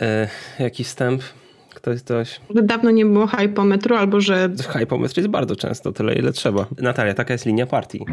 E, 0.00 0.28
jaki 0.58 0.84
wstęp? 0.84 1.22
Ktoś 1.74 2.00
coś. 2.00 2.40
Że 2.56 2.62
dawno 2.62 2.90
nie 2.90 3.04
było 3.06 3.26
hypometru, 3.26 3.96
albo 3.96 4.20
że. 4.20 4.50
Hypometr 4.68 5.16
jest 5.16 5.28
bardzo 5.28 5.56
często, 5.56 5.92
tyle 5.92 6.14
ile 6.14 6.32
trzeba. 6.32 6.66
Natalia, 6.78 7.14
taka 7.14 7.34
jest 7.34 7.46
linia 7.46 7.66
partii. 7.66 8.04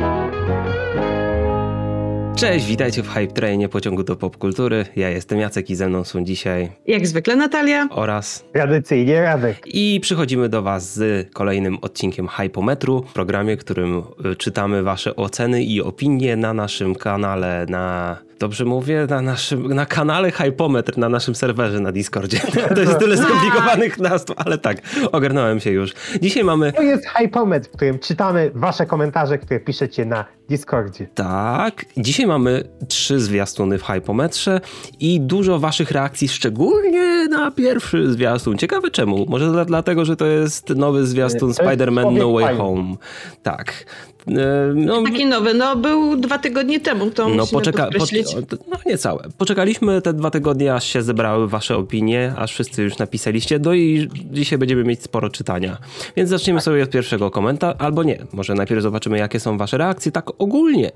Cześć, 2.35 2.65
witajcie 2.65 3.03
w 3.03 3.09
Hype 3.09 3.33
Trainie 3.33 3.69
pociągu 3.69 4.03
do 4.03 4.15
popkultury. 4.15 4.85
Ja 4.95 5.09
jestem 5.09 5.39
Jacek 5.39 5.69
i 5.69 5.75
ze 5.75 5.89
mną 5.89 6.03
są 6.03 6.23
dzisiaj 6.23 6.71
Jak 6.87 7.07
zwykle 7.07 7.35
Natalia. 7.35 7.87
oraz 7.91 8.45
Tradycyjnie 8.53 9.21
Radek. 9.21 9.61
i 9.65 9.99
przychodzimy 9.99 10.49
do 10.49 10.61
Was 10.61 10.93
z 10.93 11.29
kolejnym 11.33 11.77
odcinkiem 11.81 12.27
Hypometru, 12.27 13.05
programie, 13.13 13.57
w 13.57 13.59
którym 13.59 14.03
y, 14.31 14.35
czytamy 14.35 14.83
Wasze 14.83 15.15
oceny 15.15 15.63
i 15.63 15.81
opinie 15.81 16.35
na 16.35 16.53
naszym 16.53 16.95
kanale 16.95 17.65
na 17.69 18.17
Dobrze 18.39 18.65
mówię, 18.65 19.07
na 19.09 19.21
naszym, 19.21 19.73
na 19.73 19.85
kanale 19.85 20.31
Hypometr, 20.31 20.97
na 20.97 21.09
naszym 21.09 21.35
serwerze 21.35 21.79
na 21.79 21.91
Discordzie. 21.91 22.39
To 22.75 22.81
jest 22.81 22.99
tyle 22.99 23.17
skomplikowanych 23.17 23.99
nazw, 23.99 24.25
ale 24.35 24.57
tak, 24.57 24.77
ogarnąłem 25.11 25.59
się 25.59 25.71
już. 25.71 25.93
Dzisiaj 26.21 26.43
mamy 26.43 26.73
To 26.73 26.81
jest 26.81 27.05
Hypomet, 27.07 27.67
w 27.67 27.71
którym 27.71 27.99
czytamy 27.99 28.51
wasze 28.55 28.85
komentarze, 28.85 29.37
które 29.37 29.59
piszecie 29.59 30.05
na 30.05 30.25
Discordzie. 30.49 31.07
Tak, 31.15 31.85
dzisiaj 31.97 32.27
mamy 32.27 32.63
trzy 32.87 33.19
zwiastuny 33.19 33.77
w 33.77 33.83
Hypometrze 33.83 34.61
i 34.99 35.21
dużo 35.21 35.59
waszych 35.59 35.91
reakcji, 35.91 36.27
szczególnie 36.27 37.27
na 37.27 37.51
pierwszy 37.51 38.11
zwiastun. 38.11 38.57
Ciekawe 38.57 38.91
czemu? 38.91 39.25
Może 39.29 39.51
dla, 39.51 39.65
dlatego, 39.65 40.05
że 40.05 40.15
to 40.15 40.25
jest 40.25 40.69
nowy 40.69 41.05
zwiastun 41.05 41.47
jest 41.47 41.59
Spider-Man 41.61 42.17
No 42.17 42.31
Way 42.31 42.43
fajny. 42.43 42.59
Home. 42.59 42.95
Tak. 43.43 43.85
E, 44.27 44.73
No, 44.75 45.03
Taki 45.03 45.25
nowy, 45.25 45.53
no 45.53 45.75
był 45.75 46.15
dwa 46.15 46.37
tygodnie 46.37 46.79
temu, 46.79 47.11
to 47.11 47.29
no, 47.29 47.35
musimy 47.35 47.59
poczeka. 47.59 47.89
Po, 48.33 48.55
no 48.69 48.77
niecałe. 48.85 49.23
Poczekaliśmy 49.37 50.01
te 50.01 50.13
dwa 50.13 50.31
tygodnie, 50.31 50.73
aż 50.73 50.87
się 50.87 51.01
zebrały 51.01 51.47
wasze 51.47 51.77
opinie, 51.77 52.33
aż 52.37 52.51
wszyscy 52.53 52.83
już 52.83 52.97
napisaliście, 52.97 53.59
no 53.59 53.73
i 53.73 54.09
dzisiaj 54.31 54.59
będziemy 54.59 54.83
mieć 54.83 55.03
sporo 55.03 55.29
czytania. 55.29 55.77
Więc 56.15 56.29
zaczniemy 56.29 56.61
sobie 56.61 56.83
od 56.83 56.89
pierwszego 56.89 57.31
komentarza, 57.31 57.77
albo 57.77 58.03
nie, 58.03 58.25
może 58.33 58.53
najpierw 58.53 58.81
zobaczymy, 58.81 59.17
jakie 59.17 59.39
są 59.39 59.57
wasze 59.57 59.77
reakcje, 59.77 60.11
tak 60.11 60.29
ogólnie. 60.37 60.91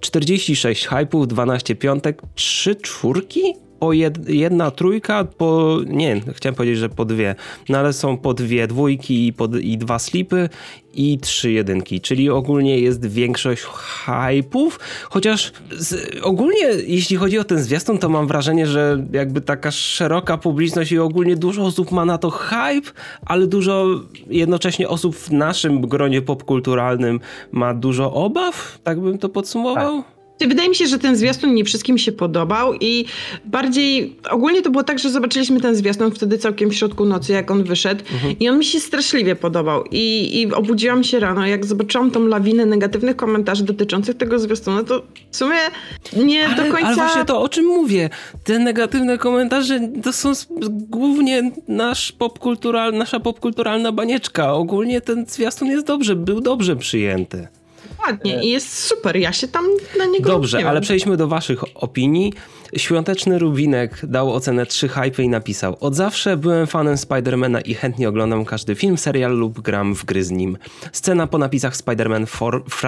46 0.00 0.86
hypów, 0.86 1.28
12 1.28 1.74
piątek, 1.74 2.22
3 2.34 2.76
czwórki? 2.76 3.63
Po 3.84 3.92
jed, 3.92 4.28
jedna 4.28 4.70
trójka, 4.70 5.24
po. 5.24 5.78
Nie, 5.86 6.20
chciałem 6.32 6.54
powiedzieć, 6.54 6.78
że 6.78 6.88
po 6.88 7.04
dwie. 7.04 7.34
No 7.68 7.78
ale 7.78 7.92
są 7.92 8.16
po 8.16 8.34
dwie 8.34 8.66
dwójki 8.66 9.26
i, 9.26 9.32
po, 9.32 9.46
i 9.46 9.78
dwa 9.78 9.98
slipy 9.98 10.48
i 10.94 11.18
trzy 11.18 11.52
jedynki. 11.52 12.00
Czyli 12.00 12.30
ogólnie 12.30 12.78
jest 12.78 13.06
większość 13.06 13.62
hypów. 13.62 14.80
Chociaż 15.10 15.52
z, 15.72 16.18
ogólnie, 16.22 16.66
jeśli 16.86 17.16
chodzi 17.16 17.38
o 17.38 17.44
ten 17.44 17.58
zwiastun, 17.58 17.98
to 17.98 18.08
mam 18.08 18.26
wrażenie, 18.26 18.66
że 18.66 19.06
jakby 19.12 19.40
taka 19.40 19.70
szeroka 19.70 20.38
publiczność 20.38 20.92
i 20.92 20.98
ogólnie 20.98 21.36
dużo 21.36 21.62
osób 21.62 21.92
ma 21.92 22.04
na 22.04 22.18
to 22.18 22.30
hype, 22.30 22.90
ale 23.26 23.46
dużo 23.46 23.86
jednocześnie 24.26 24.88
osób 24.88 25.16
w 25.16 25.32
naszym 25.32 25.80
gronie 25.80 26.22
popkulturalnym 26.22 27.20
ma 27.52 27.74
dużo 27.74 28.12
obaw. 28.12 28.78
Tak 28.82 29.00
bym 29.00 29.18
to 29.18 29.28
podsumował. 29.28 30.13
Wydaje 30.40 30.68
mi 30.68 30.74
się, 30.74 30.86
że 30.86 30.98
ten 30.98 31.16
zwiastun 31.16 31.54
nie 31.54 31.64
wszystkim 31.64 31.98
się 31.98 32.12
podobał 32.12 32.74
i 32.80 33.04
bardziej 33.44 34.16
ogólnie 34.30 34.62
to 34.62 34.70
było 34.70 34.84
tak, 34.84 34.98
że 34.98 35.10
zobaczyliśmy 35.10 35.60
ten 35.60 35.76
zwiastun 35.76 36.10
wtedy 36.10 36.38
całkiem 36.38 36.70
w 36.70 36.74
środku 36.74 37.04
nocy, 37.04 37.32
jak 37.32 37.50
on 37.50 37.64
wyszedł 37.64 38.04
Mhm. 38.14 38.38
i 38.40 38.48
on 38.48 38.58
mi 38.58 38.64
się 38.64 38.80
straszliwie 38.80 39.36
podobał 39.36 39.84
i, 39.90 40.30
i 40.40 40.52
obudziłam 40.52 41.04
się 41.04 41.20
rano, 41.20 41.46
jak 41.46 41.66
zobaczyłam 41.66 42.10
tą 42.10 42.26
lawinę 42.26 42.66
negatywnych 42.66 43.16
komentarzy 43.16 43.64
dotyczących 43.64 44.16
tego 44.16 44.38
zwiastuna, 44.38 44.84
to 44.84 45.02
w 45.30 45.36
sumie 45.36 45.56
nie 46.16 46.46
Ale, 46.46 46.56
do 46.56 46.62
końca... 46.72 46.86
ale 46.86 46.96
właśnie 46.96 47.24
to 47.24 47.40
o 47.42 47.48
czym 47.48 47.64
mówię. 47.64 48.10
Te 48.44 48.58
negatywne 48.58 49.18
komentarze 49.18 49.80
to 50.02 50.12
są 50.12 50.32
głównie 50.70 51.52
nasz 51.68 52.12
popkultural, 52.12 52.92
nasza 52.92 53.20
popkulturalna 53.20 53.92
banieczka. 53.92 54.52
Ogólnie 54.54 55.00
ten 55.00 55.26
zwiastun 55.26 55.68
jest 55.68 55.86
dobrze, 55.86 56.16
był 56.16 56.40
dobrze 56.40 56.76
przyjęty. 56.76 57.48
Ładnie 58.06 58.44
i 58.44 58.50
jest 58.50 58.78
super, 58.78 59.16
ja 59.16 59.32
się 59.32 59.48
tam 59.48 59.64
na 59.98 60.06
niego 60.06 60.30
Dobrze, 60.30 60.68
ale 60.68 60.80
przejdźmy 60.80 61.16
do 61.16 61.28
waszych 61.28 61.64
opinii. 61.74 62.32
Świąteczny 62.76 63.38
Rubinek 63.38 64.00
dał 64.06 64.32
ocenę 64.32 64.66
3 64.66 64.88
hype 64.88 65.22
i 65.22 65.28
napisał 65.28 65.76
Od 65.80 65.94
zawsze 65.94 66.36
byłem 66.36 66.66
fanem 66.66 66.96
Spidermana 66.96 67.60
i 67.60 67.74
chętnie 67.74 68.08
oglądam 68.08 68.44
każdy 68.44 68.74
film, 68.74 68.98
serial 68.98 69.32
lub 69.32 69.60
gram 69.60 69.94
w 69.94 70.04
gry 70.04 70.24
z 70.24 70.30
nim. 70.30 70.58
Scena 70.92 71.26
po 71.26 71.38
napisach 71.38 71.76
Spider-Man 71.76 72.26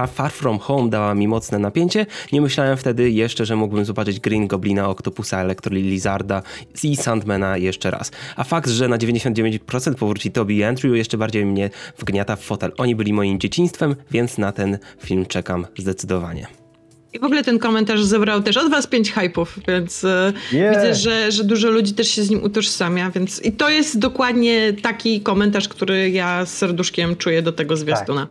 Far 0.09 0.31
From 0.31 0.59
Home 0.59 0.91
dała 0.91 1.15
mi 1.15 1.29
mocne 1.29 1.59
napięcie. 1.59 2.07
Nie 2.33 2.41
myślałem 2.41 2.77
wtedy 2.77 3.11
jeszcze, 3.11 3.47
że 3.47 3.57
mógłbym 3.57 3.85
zobaczyć 3.85 4.21
Green 4.21 4.47
Goblina, 4.47 4.89
Octopusa, 4.89 5.41
Electro 5.41 5.75
Lizarda 5.75 6.43
i 6.83 6.97
Sandmana 6.97 7.57
jeszcze 7.57 7.91
raz. 7.91 8.11
A 8.37 8.45
fakt, 8.45 8.71
że 8.71 8.89
na 8.89 8.99
99% 8.99 9.95
powróci 9.95 10.31
Toby 10.31 10.55
i 10.55 10.65
Andrew 10.65 10.97
jeszcze 10.97 11.19
bardziej 11.19 11.47
mnie 11.47 11.71
wgniata 11.99 12.37
w 12.37 12.41
fotel. 12.41 12.73
Oni 12.79 12.97
byli 12.97 13.13
moim 13.13 13.41
dzieciństwem, 13.41 13.97
więc 14.11 14.39
na 14.39 14.53
ten 14.53 14.79
film 15.05 15.27
czekam 15.27 15.67
zdecydowanie. 15.79 16.66
I 17.13 17.19
w 17.19 17.25
ogóle 17.25 17.45
ten 17.45 17.59
komentarz 17.59 18.03
zebrał 18.03 18.43
też 18.43 18.57
od 18.57 18.71
was 18.71 18.87
pięć 18.87 19.13
hypów, 19.13 19.59
więc 19.69 20.07
Yeah. 20.53 20.77
widzę, 20.77 20.95
że, 20.95 21.33
że 21.33 21.45
dużo 21.45 21.71
ludzi 21.71 21.95
też 21.95 22.09
się 22.09 22.23
z 22.23 22.31
nim 22.31 22.43
utożsamia, 22.45 23.11
więc 23.11 23.43
i 23.43 23.53
to 23.53 23.69
jest 23.69 23.99
dokładnie 23.99 24.73
taki 24.73 25.21
komentarz, 25.21 25.69
który 25.69 26.11
ja 26.11 26.47
z 26.47 26.55
serduszkiem 26.57 27.17
czuję 27.17 27.43
do 27.43 27.53
tego 27.53 27.77
zwiastuna. 27.77 28.27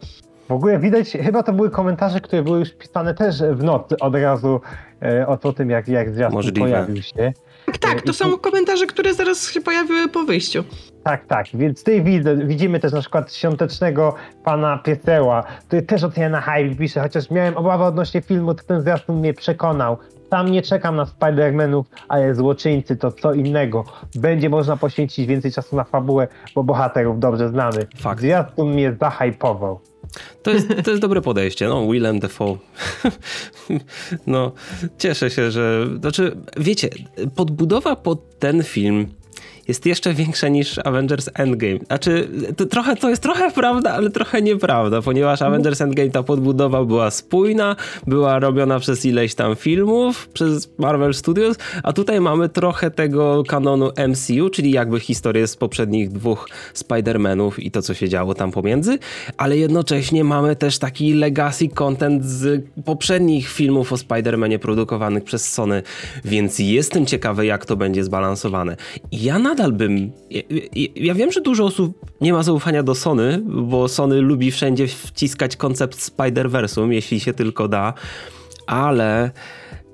W 0.50 0.52
ogóle 0.52 0.80
widać, 0.80 1.12
chyba 1.12 1.44
to 1.44 1.54
były 1.54 1.70
komentarze, 1.70 2.22
które 2.22 2.44
były 2.44 2.60
już 2.60 2.72
pisane 2.72 3.14
też 3.14 3.36
w 3.54 3.64
nocy 3.64 3.96
od 4.00 4.16
razu 4.16 4.62
e, 5.02 5.28
o, 5.28 5.40
o 5.44 5.54
tym, 5.54 5.70
jak, 5.70 5.88
jak 5.88 6.14
zwiastun 6.14 6.36
Możliwe. 6.36 6.60
pojawił 6.60 7.04
się. 7.04 7.34
Tak, 7.66 7.78
tak, 7.78 8.02
to 8.02 8.14
są 8.14 8.38
komentarze, 8.38 8.86
które 8.86 9.14
zaraz 9.14 9.52
się 9.52 9.62
pojawiły 9.62 10.08
po 10.08 10.24
wyjściu. 10.24 10.64
Tak, 11.06 11.26
tak, 11.26 11.46
więc 11.54 11.80
tutaj 11.80 12.04
widzę, 12.04 12.38
widzimy 12.38 12.80
też 12.80 12.94
na 12.94 13.02
przykład 13.02 13.34
świątecznego 13.34 14.16
pana 14.44 14.78
Pieseła, 14.78 15.44
który 15.68 15.82
też 15.82 16.04
ocenia 16.04 16.30
na 16.30 16.42
hype, 16.42 16.76
pisze, 16.76 17.02
chociaż 17.02 17.32
miałem 17.32 17.58
obawę 17.58 17.86
odnośnie 17.86 18.22
filmu, 18.22 18.54
to 18.54 18.64
ten 18.64 18.82
zwiastun 18.82 19.20
mnie 19.20 19.34
przekonał. 19.34 19.98
Sam 20.30 20.52
nie 20.52 20.62
czekam 20.62 20.96
na 20.96 21.06
Spider-Manów, 21.06 21.84
ale 22.08 22.36
złoczyńcy 22.36 22.96
to 22.96 23.12
co 23.12 23.34
innego. 23.34 23.84
Będzie 24.16 24.50
można 24.50 24.78
poświęcić 24.78 25.28
więcej 25.28 25.52
czasu 25.52 25.76
na 25.76 25.84
fabułę, 25.84 26.28
bo 26.56 26.64
bohaterów 26.64 27.20
dobrze 27.20 27.50
znamy. 27.50 27.88
Fakt. 27.98 28.22
Zwiastun 28.22 28.74
mnie 28.74 28.96
zahypował. 29.02 29.80
To 30.44 30.52
jest, 30.52 30.68
to 30.84 30.92
jest 30.92 31.02
dobre 31.02 31.22
podejście. 31.22 31.68
No, 31.68 31.88
Willem 31.92 32.20
Dafoe. 32.20 32.58
No, 34.28 34.52
cieszę 34.98 35.30
się, 35.30 35.52
że. 35.52 35.88
Znaczy, 36.00 36.38
wiecie, 36.58 36.90
podbudowa 37.36 37.96
pod 37.96 38.40
ten 38.40 38.64
film 38.64 39.08
jest 39.68 39.86
jeszcze 39.86 40.14
większa 40.14 40.48
niż 40.48 40.80
Avengers 40.84 41.30
Endgame. 41.34 41.80
Znaczy, 41.88 42.30
to, 42.58 42.66
trochę, 42.66 42.96
to 42.96 43.10
jest 43.10 43.22
trochę 43.22 43.52
prawda, 43.52 43.94
ale 43.94 44.10
trochę 44.10 44.42
nieprawda, 44.42 45.02
ponieważ 45.02 45.42
Avengers 45.42 45.82
Endgame 45.82 46.10
ta 46.10 46.24
podbudowa 46.24 46.84
była 46.84 47.12
spójna, 47.12 47.76
była 48.08 48.40
robiona 48.40 48.80
przez 48.80 49.06
ileś 49.06 49.36
tam 49.36 49.56
filmów, 49.56 50.28
przez 50.28 50.70
Marvel 50.78 51.14
Studios, 51.14 51.58
a 51.84 51.94
tutaj 51.94 52.22
mamy 52.22 52.50
trochę 52.50 52.92
tego 52.92 53.44
kanonu 53.48 53.92
MCU, 54.10 54.50
czyli 54.50 54.72
jakby 54.72 55.00
historię 55.00 55.48
z 55.48 55.56
poprzednich 55.58 56.10
dwóch 56.10 56.50
Spider-Manów 56.74 57.52
i 57.58 57.72
to, 57.72 57.82
co 57.82 57.94
się 57.94 58.10
działo 58.10 58.34
tam 58.34 58.52
pomiędzy, 58.52 59.00
ale 59.38 59.58
jednocześnie 59.58 60.24
mamy 60.24 60.56
też 60.56 60.80
taki 60.80 61.14
legacy 61.14 61.68
content 61.68 62.26
z 62.26 62.66
poprzednich 62.86 63.50
filmów 63.50 63.94
o 63.94 63.96
Spider-Manie 63.96 64.60
produkowanych 64.60 65.24
przez 65.24 65.54
Sony, 65.54 65.84
więc 66.26 66.60
jestem 66.60 67.06
ciekawy, 67.06 67.46
jak 67.46 67.66
to 67.66 67.76
będzie 67.76 68.04
zbalansowane. 68.04 68.78
Ja 69.12 69.40
nadal 69.56 69.74
bym... 69.74 70.12
Ja, 70.30 70.42
ja, 70.96 71.14
wiem, 71.14 71.32
że 71.32 71.42
dużo 71.42 71.66
osób 71.66 72.12
nie 72.22 72.34
ma 72.34 72.44
zaufania 72.44 72.84
do 72.84 72.96
Sony, 72.96 73.42
bo 73.46 73.88
Sony 73.88 74.22
lubi 74.22 74.52
wszędzie 74.52 74.88
wciskać 74.88 75.56
koncept 75.56 75.98
Spider-Versum, 75.98 76.92
jeśli 76.92 77.20
się 77.20 77.34
tylko 77.34 77.68
da, 77.68 77.94
ale... 78.68 79.32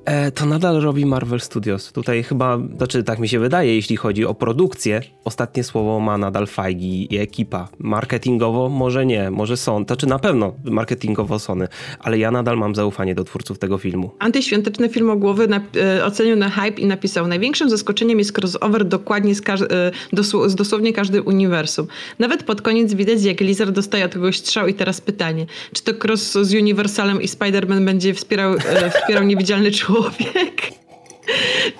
E, 0.05 0.31
to 0.31 0.45
nadal 0.45 0.81
robi 0.81 1.05
Marvel 1.05 1.39
Studios. 1.39 1.91
Tutaj 1.91 2.23
chyba, 2.23 2.57
znaczy 2.77 3.03
tak 3.03 3.19
mi 3.19 3.29
się 3.29 3.39
wydaje, 3.39 3.75
jeśli 3.75 3.97
chodzi 3.97 4.25
o 4.25 4.33
produkcję, 4.33 5.01
ostatnie 5.25 5.63
słowo 5.63 5.99
ma 5.99 6.17
nadal 6.17 6.47
Feige 6.47 6.85
i 6.87 7.17
ekipa. 7.17 7.67
Marketingowo 7.79 8.69
może 8.69 9.05
nie, 9.05 9.31
może 9.31 9.57
są, 9.57 9.85
to 9.85 9.95
czy 9.97 10.07
na 10.07 10.19
pewno 10.19 10.53
marketingowo 10.63 11.39
Sony, 11.39 11.67
ale 11.99 12.17
ja 12.17 12.31
nadal 12.31 12.57
mam 12.57 12.75
zaufanie 12.75 13.15
do 13.15 13.23
twórców 13.23 13.59
tego 13.59 13.77
filmu. 13.77 14.11
Antyświąteczny 14.19 14.89
filmogłowy 14.89 15.47
nap- 15.47 15.77
e, 15.99 16.05
ocenił 16.05 16.35
na 16.35 16.49
hype 16.49 16.81
i 16.81 16.85
napisał 16.85 17.27
Największym 17.27 17.69
zaskoczeniem 17.69 18.19
jest 18.19 18.37
crossover 18.37 18.85
dokładnie 18.85 19.35
z, 19.35 19.41
każ- 19.41 19.61
e, 19.71 19.91
dosu- 20.13 20.49
z 20.49 20.55
dosłownie 20.55 20.93
każdym 20.93 21.27
uniwersum. 21.27 21.87
Nawet 22.19 22.43
pod 22.43 22.61
koniec 22.61 22.93
widać, 22.93 23.23
jak 23.23 23.41
Lizard 23.41 23.71
dostaje 23.71 24.05
od 24.05 24.13
kogoś 24.13 24.37
strzał 24.37 24.67
i 24.67 24.73
teraz 24.73 25.01
pytanie, 25.01 25.45
czy 25.73 25.83
to 25.83 25.91
cross 26.07 26.31
z 26.31 26.53
Uniwersalem 26.53 27.21
i 27.21 27.27
Spider-Man 27.27 27.85
będzie 27.85 28.13
wspierał, 28.13 28.53
e, 28.53 28.89
wspierał 28.89 29.23
niewidzialny 29.23 29.71
człowiek? 29.71 29.90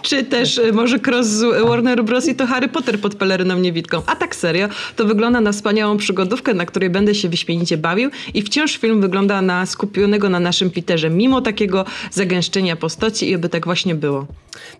Czy 0.01 0.23
też 0.23 0.57
e, 0.57 0.71
może 0.71 0.99
cross 0.99 1.27
z 1.27 1.65
Warner 1.67 2.03
Bros. 2.03 2.27
i 2.27 2.35
to 2.35 2.47
Harry 2.47 2.67
Potter 2.67 2.99
pod 2.99 3.15
peleryną 3.15 3.59
niewidką. 3.59 4.01
A 4.05 4.15
tak 4.15 4.35
serio, 4.35 4.67
to 4.95 5.05
wygląda 5.05 5.41
na 5.41 5.51
wspaniałą 5.51 5.97
przygodówkę, 5.97 6.53
na 6.53 6.65
której 6.65 6.89
będę 6.89 7.15
się 7.15 7.29
wyśmienicie 7.29 7.77
bawił 7.77 8.09
i 8.33 8.41
wciąż 8.41 8.77
film 8.77 9.01
wygląda 9.01 9.41
na 9.41 9.65
skupionego 9.65 10.29
na 10.29 10.39
naszym 10.39 10.71
Peterze, 10.71 11.09
mimo 11.09 11.41
takiego 11.41 11.85
zagęszczenia 12.11 12.75
postaci 12.75 13.29
i 13.29 13.35
oby 13.35 13.49
tak 13.49 13.65
właśnie 13.65 13.95
było. 13.95 14.27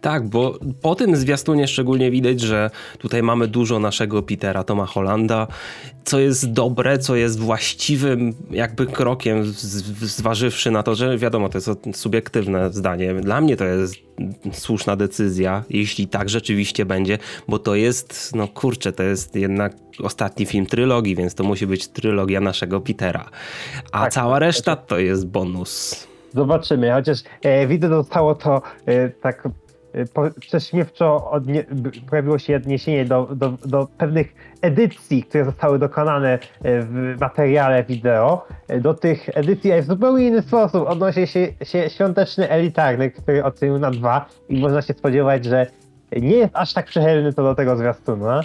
Tak, 0.02 0.28
bo 0.28 0.60
po 0.82 0.96
tym 0.96 1.16
zwiastunie 1.16 1.68
szczególnie 1.68 2.12
widać, 2.12 2.40
że 2.40 2.70
tutaj 3.00 3.24
mamy 3.24 3.48
dużo 3.48 3.80
naszego 3.80 4.24
Petera 4.24 4.64
Toma 4.64 4.86
Hollanda, 4.86 5.48
co 6.04 6.20
jest 6.20 6.52
dobre, 6.52 7.00
co 7.00 7.16
jest 7.16 7.40
właściwym 7.40 8.34
jakby 8.52 8.86
krokiem, 8.86 9.44
zważywszy 10.02 10.72
na 10.72 10.84
to, 10.84 10.96
że 10.96 11.18
wiadomo, 11.18 11.50
to 11.50 11.58
jest 11.58 11.70
subiektywne 11.94 12.74
zdanie. 12.74 13.14
Dla 13.14 13.42
mnie 13.42 13.58
to 13.58 13.66
jest 13.66 13.96
słuszna 14.52 14.96
decyzja, 14.96 15.64
jeśli 15.70 16.08
tak 16.08 16.30
rzeczywiście 16.30 16.86
będzie, 16.86 17.18
bo 17.48 17.60
to 17.60 17.76
jest, 17.76 18.36
no 18.36 18.48
kurczę, 18.48 18.92
to 18.92 19.04
jest 19.04 19.36
jednak 19.36 19.74
ostatni 20.04 20.46
film 20.46 20.66
trylogii, 20.66 21.16
więc 21.16 21.36
to 21.36 21.44
musi 21.44 21.68
być 21.68 21.88
trylogia 21.88 22.42
naszego 22.42 22.82
Petera. 22.82 23.30
A 23.92 24.02
tak, 24.02 24.14
cała 24.14 24.40
reszta 24.40 24.76
to 24.76 25.00
jest 25.00 25.28
bonus. 25.28 26.08
Zobaczymy, 26.34 26.92
chociaż 26.92 27.20
e, 27.42 27.68
widzę, 27.68 27.90
zostało 27.90 28.36
to 28.36 28.62
e, 28.86 29.10
tak 29.10 29.48
prześmiewczo 30.40 31.32
odnie- 31.32 31.66
pojawiło 32.10 32.40
się 32.40 32.56
odniesienie 32.56 33.06
do, 33.06 33.28
do, 33.36 33.54
do 33.66 33.88
pewnych 33.98 34.34
edycji, 34.62 35.24
które 35.24 35.46
zostały 35.46 35.80
dokonane 35.80 36.34
e, 36.34 36.40
w 36.82 37.18
materiale 37.20 37.84
wideo. 37.84 38.46
E, 38.68 38.80
do 38.80 38.94
tych 38.94 39.38
edycji 39.38 39.82
w 39.82 39.86
zupełnie 39.86 40.28
inny 40.28 40.42
sposób 40.42 40.88
odnosi 40.88 41.28
się, 41.28 41.48
się 41.64 41.90
świąteczny 41.90 42.50
elitarny, 42.50 43.12
który 43.12 43.44
ocenił 43.44 43.80
na 43.80 43.92
dwa 43.92 44.26
i 44.50 44.62
można 44.62 44.82
się 44.82 44.94
spodziewać, 44.94 45.46
że 45.46 45.68
nie 46.12 46.36
jest 46.36 46.56
aż 46.56 46.74
tak 46.74 46.86
przychylny 46.86 47.34
to 47.34 47.44
do 47.44 47.56
tego 47.56 47.78
zwiastunu. 47.78 48.26
E, 48.28 48.42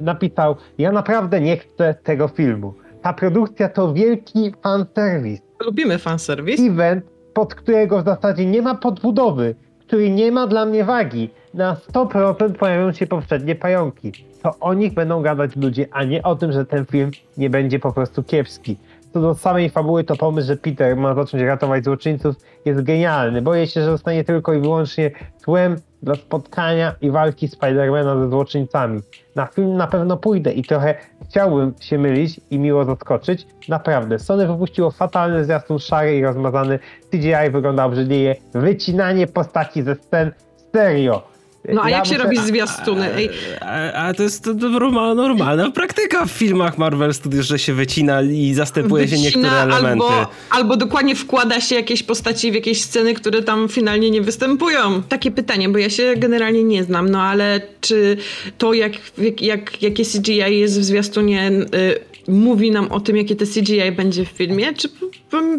napisał, 0.00 0.56
ja 0.78 0.92
naprawdę 0.92 1.40
nie 1.40 1.56
chcę 1.56 1.94
tego 1.94 2.28
filmu. 2.28 2.74
Ta 3.02 3.12
produkcja 3.12 3.68
to 3.68 3.92
wielki 3.92 4.52
fanserwis 4.62 5.40
Lubimy 5.66 5.98
fanserwis. 5.98 6.60
Event, 6.60 7.04
pod 7.34 7.54
którego 7.54 8.02
w 8.02 8.04
zasadzie 8.04 8.46
nie 8.46 8.62
ma 8.62 8.74
podbudowy, 8.74 9.54
który 9.92 10.10
nie 10.10 10.32
ma 10.32 10.46
dla 10.46 10.66
mnie 10.66 10.84
wagi. 10.84 11.30
Na 11.54 11.74
100% 11.74 12.52
pojawią 12.52 12.92
się 12.92 13.06
poprzednie 13.06 13.54
pająki. 13.54 14.12
To 14.42 14.54
o 14.60 14.74
nich 14.74 14.94
będą 14.94 15.22
gadać 15.22 15.56
ludzie, 15.56 15.86
a 15.92 16.04
nie 16.04 16.22
o 16.22 16.36
tym, 16.36 16.52
że 16.52 16.64
ten 16.66 16.86
film 16.86 17.10
nie 17.36 17.50
będzie 17.50 17.78
po 17.78 17.92
prostu 17.92 18.22
kiepski. 18.22 18.76
Co 19.12 19.20
do 19.20 19.34
samej 19.34 19.70
fabuły, 19.70 20.04
to 20.04 20.16
pomysł, 20.16 20.46
że 20.46 20.56
Peter 20.56 20.96
ma 20.96 21.14
zacząć 21.14 21.42
ratować 21.42 21.84
złoczyńców 21.84 22.36
jest 22.64 22.82
genialny. 22.82 23.42
Boję 23.42 23.66
się, 23.66 23.80
że 23.80 23.86
zostanie 23.86 24.24
tylko 24.24 24.52
i 24.52 24.60
wyłącznie 24.60 25.10
tłem 25.44 25.76
do 26.02 26.14
spotkania 26.14 26.94
i 27.00 27.10
walki 27.10 27.48
Spidermana 27.48 28.16
ze 28.16 28.30
złoczyńcami. 28.30 29.00
Na 29.36 29.46
film 29.46 29.76
na 29.76 29.86
pewno 29.86 30.16
pójdę 30.16 30.52
i 30.52 30.62
trochę 30.62 30.94
chciałbym 31.32 31.74
się 31.80 31.98
mylić 31.98 32.40
i 32.50 32.58
miło 32.58 32.84
zaskoczyć. 32.84 33.46
Naprawdę, 33.68 34.18
Sony 34.18 34.46
wypuściło 34.46 34.90
fatalny 34.90 35.44
zwiastun 35.44 35.78
szary 35.78 36.16
i 36.16 36.22
rozmazany. 36.22 36.78
CGI 37.10 37.50
wygląda 37.50 37.84
obrzydliwie. 37.84 38.36
Wycinanie 38.54 39.26
postaci 39.26 39.82
ze 39.82 39.94
scen 39.94 40.32
stereo. 40.56 41.31
No 41.68 41.82
a 41.82 41.90
ja 41.90 41.96
jak 41.96 42.06
się 42.06 42.18
robi 42.18 42.38
zwiastuny? 42.38 43.14
Ej. 43.14 43.30
A, 43.60 43.92
a, 43.92 44.14
to 44.14 44.22
jest 44.22 44.46
normalna, 44.46 45.14
normalna 45.14 45.70
praktyka 45.70 46.26
w 46.26 46.30
filmach 46.30 46.78
Marvel 46.78 47.14
Studios, 47.14 47.46
że 47.46 47.58
się 47.58 47.74
wycina 47.74 48.22
i 48.22 48.54
zastępuje 48.54 49.04
wycina 49.04 49.30
się 49.30 49.38
niektóre 49.38 49.62
elementy. 49.62 50.04
Albo, 50.04 50.30
albo 50.50 50.76
dokładnie 50.76 51.16
wkłada 51.16 51.60
się 51.60 51.74
jakieś 51.74 52.02
postaci 52.02 52.52
w 52.52 52.54
jakieś 52.54 52.82
sceny, 52.82 53.14
które 53.14 53.42
tam 53.42 53.68
finalnie 53.68 54.10
nie 54.10 54.20
występują. 54.20 55.02
Takie 55.02 55.30
pytanie, 55.30 55.68
bo 55.68 55.78
ja 55.78 55.90
się 55.90 56.14
generalnie 56.16 56.64
nie 56.64 56.84
znam, 56.84 57.08
no 57.08 57.22
ale 57.22 57.60
czy 57.80 58.16
to 58.58 58.72
jak, 58.72 58.92
jak, 59.18 59.42
jak 59.42 59.82
jakie 59.82 60.04
CGI 60.04 60.58
jest 60.58 60.80
w 60.80 60.84
zwiastunie 60.84 61.50
y, 61.50 62.11
mówi 62.28 62.70
nam 62.70 62.92
o 62.92 63.00
tym, 63.00 63.16
jakie 63.16 63.36
te 63.36 63.46
CGI 63.46 63.92
będzie 63.96 64.24
w 64.24 64.28
filmie, 64.28 64.74
czy 64.74 64.88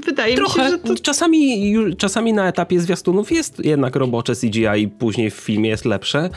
wydaje 0.06 0.36
Trochę. 0.36 0.60
mi 0.60 0.66
się, 0.66 0.72
że 0.72 0.78
to... 0.78 0.96
Czasami, 0.96 1.74
czasami 1.98 2.34
na 2.34 2.48
etapie 2.48 2.80
zwiastunów 2.80 3.32
jest 3.32 3.66
jednak 3.66 3.96
robocze 3.96 4.34
CGI 4.36 4.82
i 4.82 4.88
później 4.88 5.32
w 5.32 5.36
filmie 5.36 5.70
jest 5.70 5.86
lepsze, 5.86 6.30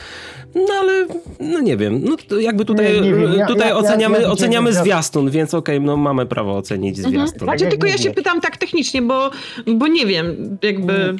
no 0.55 0.73
ale 0.79 1.07
no 1.39 1.59
nie 1.59 1.77
wiem, 1.77 2.01
no 2.03 2.37
jakby 2.39 2.65
tutaj, 2.65 3.01
nie, 3.01 3.11
nie 3.11 3.45
tutaj 3.47 3.69
ja, 3.69 3.75
oceniamy, 3.77 4.21
ja, 4.21 4.31
oceniamy 4.31 4.73
zwiastun, 4.73 5.29
więc 5.29 5.53
okej, 5.53 5.77
okay, 5.77 5.87
no 5.87 5.97
mamy 5.97 6.25
prawo 6.25 6.57
ocenić 6.57 6.97
mhm. 6.97 7.15
zwiastun. 7.15 7.41
Mhm. 7.41 7.59
Znaczy, 7.59 7.71
tylko 7.71 7.87
ja 7.87 7.97
się 7.97 8.11
pytam 8.11 8.41
tak 8.41 8.57
technicznie, 8.57 9.01
bo, 9.01 9.31
bo 9.67 9.87
nie 9.87 10.05
wiem, 10.05 10.57
jakby... 10.61 11.15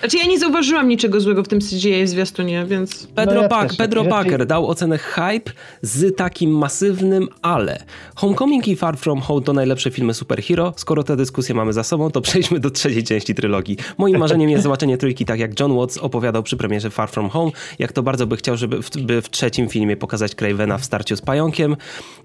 Znaczy 0.00 0.16
ja 0.16 0.26
nie 0.26 0.38
zauważyłam 0.38 0.88
niczego 0.88 1.20
złego 1.20 1.42
w 1.42 1.48
tym 1.48 1.60
CGI 1.60 2.04
w 2.04 2.08
zwiastunie, 2.08 2.66
więc... 2.68 3.06
Pedro, 3.06 3.34
no 3.34 3.42
ja 3.42 3.68
Pedro 3.78 4.04
dał 4.46 4.66
ocenę 4.68 4.98
hype 4.98 5.52
z 5.82 6.16
takim 6.16 6.50
masywnym 6.50 7.28
ale. 7.42 7.84
Homecoming 8.14 8.68
i 8.68 8.76
Far 8.76 8.96
From 8.96 9.20
Home 9.20 9.42
to 9.42 9.52
najlepsze 9.52 9.90
filmy 9.90 10.14
superhero. 10.14 10.72
Skoro 10.76 11.02
tę 11.02 11.16
dyskusję 11.16 11.54
mamy 11.54 11.72
za 11.72 11.82
sobą, 11.84 12.10
to 12.10 12.20
przejdźmy 12.26 12.60
do 12.60 12.70
trzeciej 12.70 13.04
części 13.04 13.34
trylogii. 13.34 13.76
Moim 13.98 14.18
marzeniem 14.18 14.50
jest 14.50 14.62
zobaczenie 14.62 14.98
trójki 14.98 15.24
tak 15.24 15.40
jak 15.40 15.60
John 15.60 15.76
Watts 15.76 15.98
opowiadał 15.98 16.42
przy 16.42 16.56
premierze 16.56 16.90
Far 16.90 17.10
From 17.10 17.28
Home, 17.28 17.52
jak 17.78 17.92
to 17.92 18.02
bardzo 18.02 18.26
by 18.26 18.36
chciał, 18.36 18.56
żeby 18.56 18.82
w, 18.82 18.90
by 18.90 19.22
w 19.22 19.30
trzecim 19.30 19.68
filmie 19.68 19.96
pokazać 19.96 20.34
Cravena 20.34 20.78
w 20.78 20.84
starciu 20.84 21.16
z 21.16 21.20
pająkiem. 21.20 21.76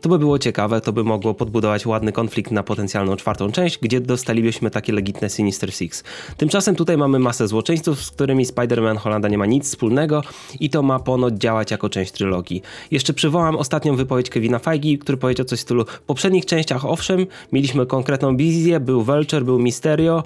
To 0.01 0.09
by 0.09 0.19
było 0.19 0.39
ciekawe, 0.39 0.81
to 0.81 0.93
by 0.93 1.03
mogło 1.03 1.33
podbudować 1.33 1.85
ładny 1.85 2.11
konflikt 2.11 2.51
na 2.51 2.63
potencjalną 2.63 3.15
czwartą 3.15 3.51
część, 3.51 3.77
gdzie 3.77 4.01
dostalibyśmy 4.01 4.71
takie 4.71 4.93
legitne 4.93 5.29
Sinister 5.29 5.73
Six. 5.73 6.03
Tymczasem 6.37 6.75
tutaj 6.75 6.97
mamy 6.97 7.19
masę 7.19 7.47
złoczyńców, 7.51 8.03
z 8.03 8.11
którymi 8.11 8.45
Spider-Man 8.45 8.97
Hollanda 8.97 9.27
nie 9.27 9.37
ma 9.37 9.45
nic 9.45 9.65
wspólnego 9.65 10.23
i 10.59 10.69
to 10.69 10.83
ma 10.83 10.99
ponoć 10.99 11.33
działać 11.33 11.71
jako 11.71 11.89
część 11.89 12.11
trylogii. 12.11 12.61
Jeszcze 12.91 13.13
przywołam 13.13 13.55
ostatnią 13.55 13.95
wypowiedź 13.95 14.29
Kevina 14.29 14.59
Feige, 14.59 14.97
który 14.97 15.17
powiedział 15.17 15.45
coś 15.45 15.59
w 15.59 15.61
stylu 15.61 15.85
w 15.85 16.01
poprzednich 16.01 16.45
częściach 16.45 16.85
owszem, 16.85 17.25
mieliśmy 17.51 17.85
konkretną 17.85 18.37
wizję, 18.37 18.79
był 18.79 19.03
Vulture, 19.03 19.43
był 19.43 19.59
Mysterio, 19.59 20.23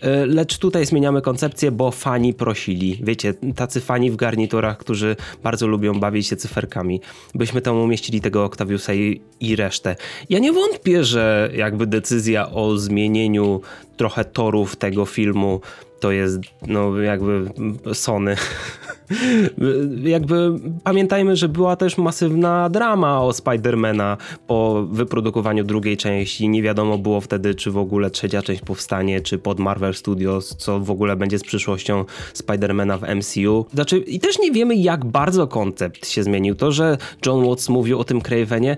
e, 0.00 0.26
lecz 0.26 0.58
tutaj 0.58 0.86
zmieniamy 0.86 1.22
koncepcję, 1.22 1.70
bo 1.70 1.90
fani 1.90 2.34
prosili. 2.34 2.98
Wiecie, 3.02 3.34
tacy 3.56 3.80
fani 3.80 4.10
w 4.10 4.16
garniturach, 4.16 4.78
którzy 4.78 5.16
bardzo 5.42 5.66
lubią 5.66 6.00
bawić 6.00 6.26
się 6.26 6.36
cyferkami. 6.36 7.00
Byśmy 7.34 7.60
tam 7.60 7.76
umieścili 7.76 8.20
tego 8.20 8.44
Octaviusa 8.44 8.94
i, 8.94 9.20
i 9.40 9.56
resztę. 9.56 9.96
Ja 10.30 10.38
nie 10.38 10.52
wątpię, 10.52 11.04
że 11.04 11.50
jakby 11.54 11.86
decyzja 11.86 12.50
o 12.50 12.76
zmienieniu 12.76 13.60
trochę 13.96 14.24
torów 14.24 14.76
tego 14.76 15.06
filmu 15.06 15.60
to 16.02 16.12
jest 16.12 16.38
no 16.66 17.00
jakby 17.00 17.50
Sony. 17.94 18.36
jakby 20.04 20.52
pamiętajmy, 20.84 21.36
że 21.36 21.48
była 21.48 21.76
też 21.76 21.98
masywna 21.98 22.70
drama 22.70 23.20
o 23.20 23.32
Spidermana 23.32 24.16
po 24.46 24.86
wyprodukowaniu 24.90 25.64
drugiej 25.64 25.96
części. 25.96 26.48
Nie 26.48 26.62
wiadomo 26.62 26.98
było 26.98 27.20
wtedy, 27.20 27.54
czy 27.54 27.70
w 27.70 27.78
ogóle 27.78 28.10
trzecia 28.10 28.42
część 28.42 28.62
powstanie, 28.62 29.20
czy 29.20 29.38
pod 29.38 29.60
Marvel 29.60 29.94
Studios, 29.94 30.56
co 30.58 30.80
w 30.80 30.90
ogóle 30.90 31.16
będzie 31.16 31.38
z 31.38 31.42
przyszłością 31.42 32.04
Spidermana 32.34 32.98
w 32.98 33.02
MCU. 33.02 33.66
Znaczy, 33.74 33.98
i 33.98 34.20
też 34.20 34.38
nie 34.38 34.52
wiemy, 34.52 34.76
jak 34.76 35.04
bardzo 35.04 35.46
koncept 35.46 36.08
się 36.08 36.22
zmienił. 36.22 36.54
To, 36.54 36.72
że 36.72 36.98
John 37.26 37.46
Watts 37.46 37.68
mówił 37.68 37.98
o 37.98 38.04
tym 38.04 38.20
Cravenie, 38.20 38.76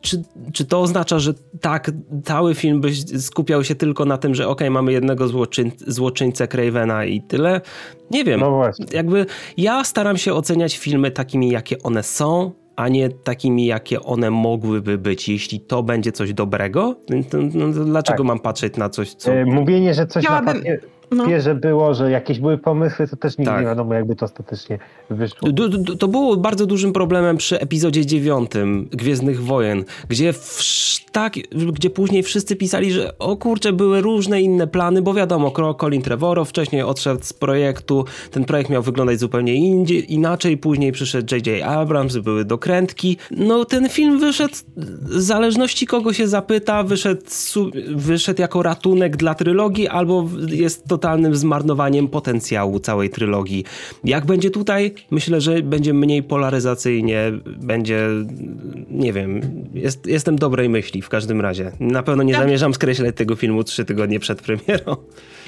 czy, 0.00 0.22
czy 0.52 0.64
to 0.64 0.80
oznacza, 0.80 1.18
że 1.18 1.34
tak, 1.60 1.90
cały 2.24 2.54
film 2.54 2.80
by 2.80 2.94
skupiał 3.20 3.64
się 3.64 3.74
tylko 3.74 4.04
na 4.04 4.18
tym, 4.18 4.34
że 4.34 4.48
ok, 4.48 4.60
mamy 4.70 4.92
jednego 4.92 5.28
złoczyń, 5.28 5.72
złoczyńcę 5.86 6.45
Cravena 6.46 7.04
i 7.04 7.20
tyle? 7.20 7.60
Nie 8.10 8.24
wiem. 8.24 8.40
No 8.40 8.50
właśnie. 8.50 8.86
Jakby 8.92 9.26
ja 9.56 9.84
staram 9.84 10.16
się 10.16 10.34
oceniać 10.34 10.78
filmy 10.78 11.10
takimi, 11.10 11.50
jakie 11.50 11.82
one 11.82 12.02
są, 12.02 12.52
a 12.76 12.88
nie 12.88 13.08
takimi, 13.08 13.66
jakie 13.66 14.02
one 14.02 14.30
mogłyby 14.30 14.98
być. 14.98 15.28
Jeśli 15.28 15.60
to 15.60 15.82
będzie 15.82 16.12
coś 16.12 16.32
dobrego, 16.34 16.94
to, 17.30 17.38
no, 17.54 17.74
to 17.74 17.84
dlaczego 17.84 18.18
tak. 18.18 18.26
mam 18.26 18.38
patrzeć 18.38 18.76
na 18.76 18.88
coś, 18.88 19.14
co... 19.14 19.32
E, 19.32 19.44
mówienie, 19.44 19.94
że 19.94 20.06
coś 20.06 20.24
na 20.24 20.42
papier 20.42 20.80
no. 21.10 21.26
wie, 21.26 21.40
że 21.40 21.54
było, 21.54 21.94
że 21.94 22.10
jakieś 22.10 22.38
były 22.38 22.58
pomysły, 22.58 23.08
to 23.08 23.16
też 23.16 23.38
nigdy 23.38 23.52
tak. 23.52 23.60
nie 23.60 23.66
wiadomo, 23.66 23.94
jakby 23.94 24.16
to 24.16 24.24
ostatecznie 24.24 24.78
wyszło. 25.10 25.48
to 25.98 26.08
było 26.08 26.36
bardzo 26.36 26.66
dużym 26.66 26.92
problemem 26.92 27.36
przy 27.36 27.60
epizodzie 27.60 28.06
dziewiątym 28.06 28.88
Gwiezdnych 28.92 29.42
Wojen, 29.42 29.84
gdzie, 30.08 30.32
w, 30.32 30.98
tak, 31.12 31.34
gdzie 31.72 31.90
później 31.90 32.22
wszyscy 32.22 32.56
pisali, 32.56 32.92
że 32.92 33.18
o 33.18 33.36
kurczę, 33.36 33.72
były 33.72 34.00
różne 34.00 34.42
inne 34.42 34.66
plany, 34.66 35.02
bo 35.02 35.14
wiadomo, 35.14 35.74
Colin 35.80 36.02
Trevorrow 36.02 36.48
wcześniej 36.48 36.82
odszedł 36.82 37.20
z 37.24 37.32
projektu, 37.32 38.04
ten 38.30 38.44
projekt 38.44 38.70
miał 38.70 38.82
wyglądać 38.82 39.20
zupełnie 39.20 39.54
indziej, 39.54 40.12
inaczej, 40.12 40.56
później 40.56 40.92
przyszedł 40.92 41.34
J.J. 41.34 41.62
Abrams, 41.62 42.16
były 42.16 42.44
dokrętki. 42.44 43.16
No 43.30 43.64
ten 43.64 43.88
film 43.88 44.18
wyszedł, 44.18 44.54
w 44.76 45.20
zależności 45.20 45.86
kogo 45.86 46.12
się 46.12 46.28
zapyta, 46.28 46.82
wyszedł, 46.82 47.20
wyszedł 47.94 48.40
jako 48.40 48.62
ratunek 48.62 49.16
dla 49.16 49.34
trylogii, 49.34 49.88
albo 49.88 50.28
jest 50.48 50.88
to 50.88 50.95
totalnym 50.96 51.36
zmarnowaniem 51.36 52.08
potencjału 52.08 52.80
całej 52.80 53.10
trylogii. 53.10 53.64
Jak 54.04 54.26
będzie 54.26 54.50
tutaj? 54.50 54.94
Myślę, 55.10 55.40
że 55.40 55.62
będzie 55.62 55.94
mniej 55.94 56.22
polaryzacyjnie, 56.22 57.32
będzie 57.46 58.08
nie 58.90 59.12
wiem, 59.12 59.40
jest, 59.74 60.06
jestem 60.06 60.36
dobrej 60.36 60.68
myśli 60.68 61.02
w 61.02 61.08
każdym 61.08 61.40
razie. 61.40 61.72
Na 61.80 62.02
pewno 62.02 62.22
nie 62.22 62.34
zamierzam 62.34 62.74
skreślać 62.74 63.16
tego 63.16 63.36
filmu 63.36 63.64
trzy 63.64 63.84
tygodnie 63.84 64.20
przed 64.20 64.42
premierą. 64.42 64.96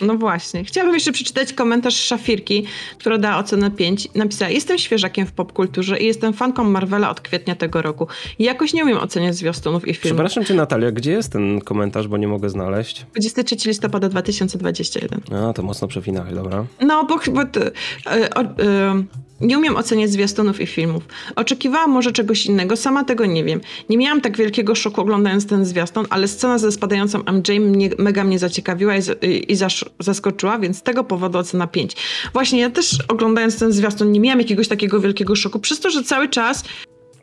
No 0.03 0.15
właśnie. 0.15 0.65
Chciałabym 0.65 0.95
jeszcze 0.95 1.13
przeczytać 1.13 1.53
komentarz 1.53 1.97
Szafirki, 1.97 2.65
która 2.99 3.19
dała 3.19 3.39
ocenę 3.39 3.71
5. 3.71 4.09
Napisała, 4.15 4.51
jestem 4.51 4.79
świeżakiem 4.79 5.27
w 5.27 5.33
popkulturze 5.33 5.99
i 5.99 6.07
jestem 6.07 6.33
fanką 6.33 6.65
Marvela 6.65 7.11
od 7.11 7.21
kwietnia 7.21 7.55
tego 7.55 7.83
roku. 7.83 8.07
I 8.39 8.45
jakoś 8.45 8.73
nie 8.73 8.85
umiem 8.85 8.99
oceniać 8.99 9.35
zwiastunów 9.35 9.89
i 9.89 9.95
filmów. 9.95 10.03
Przepraszam 10.03 10.45
cię 10.45 10.55
Natalia, 10.55 10.93
gdzie 10.93 11.13
jest 11.13 11.33
ten 11.33 11.61
komentarz, 11.61 12.09
bo 12.09 12.17
nie 12.17 12.29
mogę 12.29 12.49
znaleźć? 12.49 13.07
23 13.13 13.69
listopada 13.69 14.09
2021. 14.09 15.21
A, 15.33 15.38
to 15.55 15.63
mocno 15.63 15.89
przewinąłeś, 15.89 16.35
dobra. 16.35 16.65
No, 16.81 17.05
bo 17.05 17.19
chyba... 17.19 17.43
E, 17.43 18.37
e, 18.37 19.03
nie 19.41 19.59
umiem 19.59 19.77
oceniać 19.77 20.11
zwiastunów 20.11 20.61
i 20.61 20.67
filmów. 20.67 21.03
Oczekiwałam 21.37 21.91
może 21.91 22.13
czegoś 22.13 22.47
innego, 22.47 22.77
sama 22.77 23.05
tego 23.05 23.27
nie 23.27 23.45
wiem. 23.45 23.61
Nie 23.89 23.99
miałam 23.99 24.21
tak 24.21 24.37
wielkiego 24.37 24.75
szoku 24.75 25.01
oglądając 25.01 25.47
ten 25.47 25.65
zwiastun, 25.65 26.07
ale 26.11 26.29
scena 26.29 26.59
ze 26.59 26.73
spadającą 26.73 27.19
MJ 27.19 27.61
mnie, 27.61 27.91
mega 27.99 28.25
mnie 28.25 28.39
zaciekawiła 28.39 28.97
i, 28.97 29.01
i, 29.23 29.53
i 29.53 29.57
zaskoczyła, 30.01 30.59
więc 30.59 30.79
z 30.79 30.83
tego 30.83 31.05
powodu 31.05 31.39
ocena 31.39 31.67
5. 31.67 31.97
Właśnie 32.33 32.61
ja 32.61 32.71
też 32.71 32.99
oglądając 33.09 33.59
ten 33.59 33.73
zwiastun 33.73 34.13
nie 34.13 34.21
miałam 34.21 34.39
jakiegoś 34.39 34.69
takiego 34.69 35.01
wielkiego 35.01 35.37
szoku, 35.37 35.59
przez 35.59 35.81
to, 35.81 35.91
że 35.91 36.03
cały 36.03 36.29
czas 36.29 36.65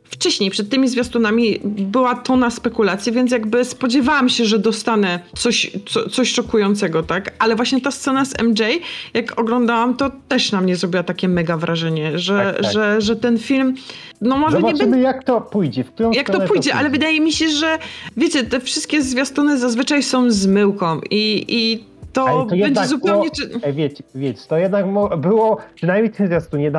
wcześniej, 0.09 0.51
przed 0.51 0.69
tymi 0.69 0.87
zwiastunami 0.87 1.59
była 1.63 2.15
tona 2.15 2.49
spekulacji, 2.49 3.11
więc 3.11 3.31
jakby 3.31 3.65
spodziewałam 3.65 4.29
się, 4.29 4.45
że 4.45 4.59
dostanę 4.59 5.19
coś, 5.35 5.71
co, 5.85 6.09
coś 6.09 6.31
szokującego, 6.33 7.03
tak? 7.03 7.33
Ale 7.39 7.55
właśnie 7.55 7.81
ta 7.81 7.91
scena 7.91 8.25
z 8.25 8.41
MJ, 8.43 8.61
jak 9.13 9.39
oglądałam, 9.39 9.97
to 9.97 10.11
też 10.27 10.51
na 10.51 10.61
mnie 10.61 10.75
zrobiła 10.75 11.03
takie 11.03 11.27
mega 11.27 11.57
wrażenie, 11.57 12.19
że, 12.19 12.53
tak, 12.53 12.63
tak. 12.63 12.73
Że, 12.73 13.01
że 13.01 13.15
ten 13.15 13.39
film, 13.39 13.75
no 14.21 14.37
może 14.37 14.57
Zobaczymy, 14.57 14.79
nie 14.79 14.91
będzie... 14.91 15.05
jak 15.05 15.23
to 15.23 15.41
pójdzie. 15.41 15.83
W 15.83 15.91
którą 15.91 16.11
jak 16.11 16.27
to 16.27 16.33
pójdzie, 16.33 16.47
to 16.47 16.53
pójdzie, 16.53 16.73
ale 16.73 16.89
wydaje 16.89 17.21
mi 17.21 17.31
się, 17.31 17.49
że 17.49 17.77
wiecie, 18.17 18.43
te 18.43 18.59
wszystkie 18.59 19.01
zwiastuny 19.01 19.57
zazwyczaj 19.57 20.03
są 20.03 20.31
z 20.31 20.47
myłką 20.47 21.01
i, 21.09 21.45
i 21.47 21.83
to, 22.13 22.45
to 22.49 22.55
będzie 22.55 22.85
zupełnie... 22.85 23.29
Było, 23.49 23.73
wiecie, 23.73 24.03
wiecie, 24.15 24.41
to 24.47 24.57
jednak 24.57 24.85
było, 25.17 25.57
przynajmniej 25.75 26.13
w 26.13 26.17
tym 26.17 26.27
zwiastunie, 26.27 26.71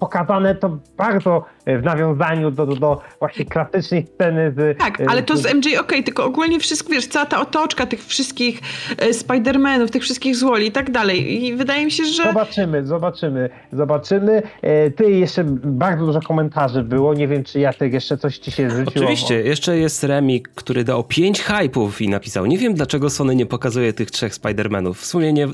pokazane 0.00 0.54
to 0.54 0.78
bardzo 0.96 1.44
e, 1.64 1.78
w 1.78 1.84
nawiązaniu 1.84 2.50
do, 2.50 2.66
do, 2.66 2.76
do 2.76 3.00
właśnie 3.18 3.44
klasycznej 3.44 4.06
sceny 4.14 4.54
z... 4.56 4.78
Tak, 4.78 4.98
ale 5.06 5.22
to 5.22 5.36
z 5.36 5.54
MJ 5.54 5.58
okej, 5.58 5.78
okay, 5.78 6.02
tylko 6.02 6.24
ogólnie 6.24 6.60
wszystko, 6.60 6.92
wiesz, 6.92 7.06
cała 7.06 7.26
ta 7.26 7.40
otoczka 7.40 7.86
tych 7.86 8.04
wszystkich 8.04 8.60
e, 8.98 9.10
Spider-Manów, 9.10 9.90
tych 9.90 10.02
wszystkich 10.02 10.36
złoli 10.36 10.66
i 10.66 10.72
tak 10.72 10.90
dalej. 10.90 11.44
I 11.44 11.56
wydaje 11.56 11.84
mi 11.84 11.90
się, 11.90 12.04
że... 12.04 12.22
Zobaczymy, 12.22 12.86
zobaczymy, 12.86 13.50
zobaczymy. 13.72 14.42
E, 14.62 14.90
ty 14.90 15.10
jeszcze 15.10 15.44
bardzo 15.64 16.06
dużo 16.06 16.20
komentarzy 16.20 16.82
było, 16.82 17.14
nie 17.14 17.28
wiem, 17.28 17.44
czy 17.44 17.60
Jacek 17.60 17.92
jeszcze 17.92 18.18
coś 18.18 18.38
ci 18.38 18.50
się 18.50 18.70
zwróciło. 18.70 19.04
Oczywiście, 19.04 19.42
jeszcze 19.42 19.78
jest 19.78 20.04
Remik, 20.04 20.48
który 20.48 20.84
dał 20.84 21.04
5 21.04 21.42
hype'ów 21.42 22.02
i 22.02 22.08
napisał, 22.08 22.46
nie 22.46 22.58
wiem 22.58 22.74
dlaczego 22.74 23.10
Sony 23.10 23.34
nie 23.34 23.46
pokazuje 23.46 23.92
tych 23.92 24.10
trzech 24.10 24.34
Spider-Manów. 24.34 24.94
W 24.94 25.06
sumie 25.06 25.32
nie, 25.32 25.48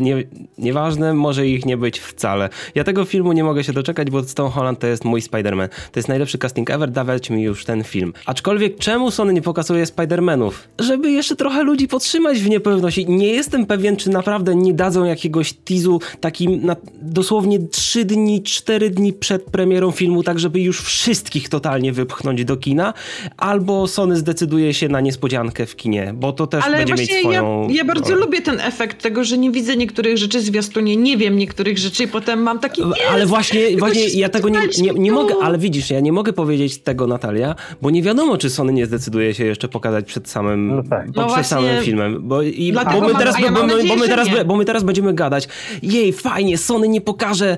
nie, 0.00 0.16
nieważne, 0.58 1.14
może 1.14 1.46
ich 1.46 1.66
nie 1.66 1.76
być 1.76 2.00
wcale. 2.00 2.48
Ja 2.74 2.84
tego 2.84 3.04
filmu 3.04 3.32
nie 3.32 3.44
mogę 3.44 3.64
się 3.64 3.72
doczekać, 3.72 3.89
czekać, 3.90 4.10
bo 4.10 4.22
Tom 4.22 4.50
Holland 4.50 4.78
to 4.78 4.86
jest 4.86 5.04
mój 5.04 5.20
Spider-Man. 5.20 5.68
To 5.68 5.98
jest 5.98 6.08
najlepszy 6.08 6.38
casting 6.38 6.70
ever, 6.70 6.90
dawać 6.90 7.30
mi 7.30 7.42
już 7.42 7.64
ten 7.64 7.84
film. 7.84 8.12
Aczkolwiek 8.26 8.78
czemu 8.78 9.10
Sony 9.10 9.32
nie 9.32 9.42
pokazuje 9.42 9.84
Spider-Manów? 9.84 10.52
Żeby 10.78 11.10
jeszcze 11.10 11.36
trochę 11.36 11.62
ludzi 11.62 11.88
podtrzymać 11.88 12.38
w 12.38 12.48
niepewności. 12.48 13.08
Nie 13.08 13.28
jestem 13.28 13.66
pewien, 13.66 13.96
czy 13.96 14.10
naprawdę 14.10 14.54
nie 14.54 14.74
dadzą 14.74 15.04
jakiegoś 15.04 15.52
teasu 15.52 16.00
takim 16.20 16.66
na 16.66 16.76
dosłownie 17.02 17.58
3 17.58 18.04
dni, 18.04 18.42
4 18.42 18.90
dni 18.90 19.12
przed 19.12 19.44
premierą 19.44 19.90
filmu, 19.90 20.22
tak 20.22 20.38
żeby 20.38 20.60
już 20.60 20.80
wszystkich 20.80 21.48
totalnie 21.48 21.92
wypchnąć 21.92 22.44
do 22.44 22.56
kina, 22.56 22.94
albo 23.36 23.86
Sony 23.86 24.16
zdecyduje 24.16 24.74
się 24.74 24.88
na 24.88 25.00
niespodziankę 25.00 25.66
w 25.66 25.76
kinie, 25.76 26.14
bo 26.16 26.32
to 26.32 26.46
też 26.46 26.64
Ale 26.64 26.76
będzie 26.76 26.94
mieć 26.94 27.14
swoją... 27.20 27.68
Ja, 27.68 27.74
ja 27.74 27.84
bardzo 27.84 28.14
lubię 28.14 28.42
ten 28.42 28.60
efekt 28.60 29.02
tego, 29.02 29.24
że 29.24 29.38
nie 29.38 29.50
widzę 29.50 29.76
niektórych 29.76 30.18
rzeczy 30.18 30.40
zwiastunie, 30.40 30.96
nie 30.96 31.16
wiem 31.16 31.36
niektórych 31.36 31.78
rzeczy 31.78 32.04
i 32.04 32.08
potem 32.08 32.42
mam 32.42 32.58
taki... 32.58 32.82
Ale 33.10 33.26
właśnie, 33.26 33.76
właśnie 33.80 34.08
ja 34.08 34.28
tego 34.28 34.48
nie, 34.48 34.60
nie, 34.82 34.92
nie 34.92 35.12
mogę, 35.12 35.34
ale 35.42 35.58
widzisz, 35.58 35.90
ja 35.90 36.00
nie 36.00 36.12
mogę 36.12 36.32
powiedzieć 36.32 36.78
tego, 36.78 37.06
Natalia, 37.06 37.54
bo 37.82 37.90
nie 37.90 38.02
wiadomo, 38.02 38.38
czy 38.38 38.50
Sony 38.50 38.72
nie 38.72 38.86
zdecyduje 38.86 39.34
się 39.34 39.44
jeszcze 39.44 39.68
pokazać 39.68 40.04
przed 40.04 40.28
samym, 40.28 40.76
no 40.76 40.82
tak. 40.90 41.16
no 41.16 41.26
przed 41.26 41.46
samym 41.46 41.84
filmem. 41.84 42.28
Bo, 42.28 42.42
i, 42.42 42.72
bo, 42.72 43.00
my 43.00 43.14
teraz, 43.14 43.40
ja 43.40 43.52
bo, 43.52 43.66
my, 43.66 43.84
bo, 43.88 43.96
my 43.96 44.08
teraz, 44.08 44.28
bo 44.46 44.56
my 44.56 44.64
teraz 44.64 44.82
będziemy 44.82 45.14
gadać, 45.14 45.48
jej, 45.82 46.12
fajnie, 46.12 46.58
Sony 46.58 46.88
nie 46.88 47.00
pokaże 47.00 47.56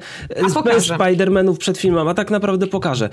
Spider-Manów 0.80 1.56
przed 1.56 1.78
filmem, 1.78 2.08
a 2.08 2.14
tak 2.14 2.30
naprawdę 2.30 2.66
pokaże. 2.66 3.08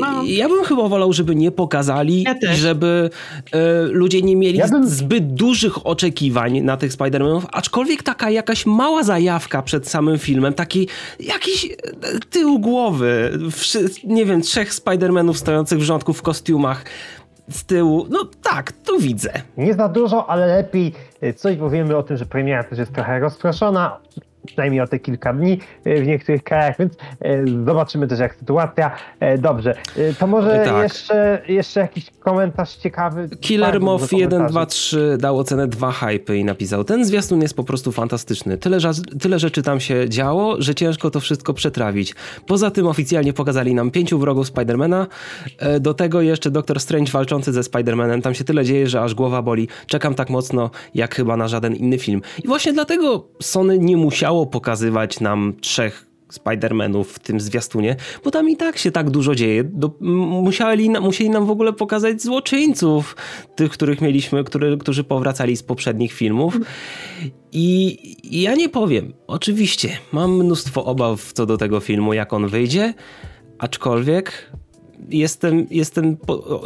No. 0.00 0.22
Ja 0.24 0.48
bym 0.48 0.64
chyba 0.64 0.88
wolał, 0.88 1.12
żeby 1.12 1.34
nie 1.34 1.50
pokazali 1.50 2.22
ja 2.22 2.34
żeby 2.54 3.10
e, 3.52 3.82
ludzie 3.82 4.22
nie 4.22 4.36
mieli 4.36 4.58
ja 4.58 4.68
bym... 4.68 4.88
zbyt 4.88 5.34
dużych 5.34 5.86
oczekiwań 5.86 6.60
na 6.60 6.76
tych 6.76 6.92
Spider-Manów, 6.92 7.42
aczkolwiek 7.52 8.02
taka 8.02 8.30
jakaś 8.30 8.66
mała 8.66 9.02
zajawka 9.02 9.62
przed 9.62 9.88
samym 9.88 10.18
filmem, 10.18 10.54
taki 10.54 10.88
jakiś 11.20 11.64
e, 11.64 11.70
tył 12.46 12.58
głowy, 12.58 13.38
nie 14.04 14.24
wiem, 14.24 14.42
trzech 14.42 14.72
Spider-Manów 14.74 15.34
stojących 15.34 15.78
w 15.78 15.82
rządku 15.82 16.12
w 16.12 16.22
kostiumach 16.22 16.84
z 17.50 17.64
tyłu. 17.64 18.06
No 18.10 18.24
tak, 18.42 18.72
to 18.72 18.98
widzę. 18.98 19.32
Nie 19.56 19.74
za 19.74 19.88
dużo, 19.88 20.30
ale 20.30 20.46
lepiej 20.46 20.92
coś, 21.36 21.56
bo 21.56 21.70
wiemy 21.70 21.96
o 21.96 22.02
tym, 22.02 22.16
że 22.16 22.26
premiera 22.26 22.64
też 22.64 22.78
jest 22.78 22.92
trochę 22.92 23.18
rozproszona 23.18 24.00
przynajmniej 24.46 24.80
o 24.80 24.86
te 24.86 24.98
kilka 24.98 25.32
dni 25.32 25.60
e, 25.84 26.00
w 26.02 26.06
niektórych 26.06 26.42
krajach, 26.42 26.78
więc 26.78 26.92
e, 27.20 27.44
zobaczymy 27.66 28.06
też 28.08 28.18
jak 28.18 28.34
sytuacja. 28.34 28.90
E, 29.20 29.38
dobrze, 29.38 29.74
to 30.18 30.26
może 30.26 30.62
tak. 30.64 30.82
jeszcze, 30.82 31.42
jeszcze 31.48 31.80
jakiś 31.80 32.10
komentarz 32.10 32.76
ciekawy. 32.76 33.28
Killer 33.40 33.80
Moth 33.80 34.04
123 34.04 35.16
dał 35.20 35.38
ocenę 35.38 35.68
2 35.68 35.92
hype 35.92 36.36
i 36.36 36.44
napisał, 36.44 36.84
ten 36.84 37.04
zwiastun 37.04 37.42
jest 37.42 37.56
po 37.56 37.64
prostu 37.64 37.92
fantastyczny. 37.92 38.58
Tyle, 38.58 38.78
tyle 39.20 39.38
rzeczy 39.38 39.62
tam 39.62 39.80
się 39.80 40.08
działo, 40.08 40.56
że 40.58 40.74
ciężko 40.74 41.10
to 41.10 41.20
wszystko 41.20 41.54
przetrawić. 41.54 42.14
Poza 42.46 42.70
tym 42.70 42.86
oficjalnie 42.86 43.32
pokazali 43.32 43.74
nam 43.74 43.90
pięciu 43.90 44.18
wrogów 44.18 44.46
Spidermana, 44.46 45.06
do 45.80 45.94
tego 45.94 46.20
jeszcze 46.20 46.50
Doktor 46.50 46.80
Strange 46.80 47.12
walczący 47.12 47.52
ze 47.52 47.62
Spidermanem. 47.62 48.22
Tam 48.22 48.34
się 48.34 48.44
tyle 48.44 48.64
dzieje, 48.64 48.86
że 48.86 49.00
aż 49.00 49.14
głowa 49.14 49.42
boli. 49.42 49.68
Czekam 49.86 50.14
tak 50.14 50.30
mocno, 50.30 50.70
jak 50.94 51.14
chyba 51.14 51.36
na 51.36 51.48
żaden 51.48 51.74
inny 51.74 51.98
film. 51.98 52.22
I 52.44 52.46
właśnie 52.46 52.72
dlatego 52.72 53.28
Sony 53.42 53.78
nie 53.78 53.96
musiało 53.96 54.35
pokazywać 54.44 55.20
nam 55.20 55.54
trzech 55.60 56.06
Spider-Manów 56.32 57.04
w 57.04 57.18
tym 57.18 57.40
zwiastunie, 57.40 57.96
bo 58.24 58.30
tam 58.30 58.48
i 58.48 58.56
tak 58.56 58.78
się 58.78 58.90
tak 58.90 59.10
dużo 59.10 59.34
dzieje. 59.34 59.64
Do, 59.64 59.90
musieli, 60.00 60.90
musieli 60.90 61.30
nam 61.30 61.46
w 61.46 61.50
ogóle 61.50 61.72
pokazać 61.72 62.22
złoczyńców, 62.22 63.16
tych, 63.56 63.70
których 63.70 64.00
mieliśmy, 64.00 64.44
który, 64.44 64.78
którzy 64.78 65.04
powracali 65.04 65.56
z 65.56 65.62
poprzednich 65.62 66.12
filmów. 66.12 66.58
I, 67.52 67.98
I 68.36 68.42
ja 68.42 68.54
nie 68.54 68.68
powiem, 68.68 69.12
oczywiście, 69.26 69.88
mam 70.12 70.36
mnóstwo 70.36 70.84
obaw 70.84 71.32
co 71.32 71.46
do 71.46 71.56
tego 71.56 71.80
filmu, 71.80 72.12
jak 72.12 72.32
on 72.32 72.48
wyjdzie, 72.48 72.94
aczkolwiek 73.58 74.52
jestem, 75.08 75.66
jestem 75.70 76.16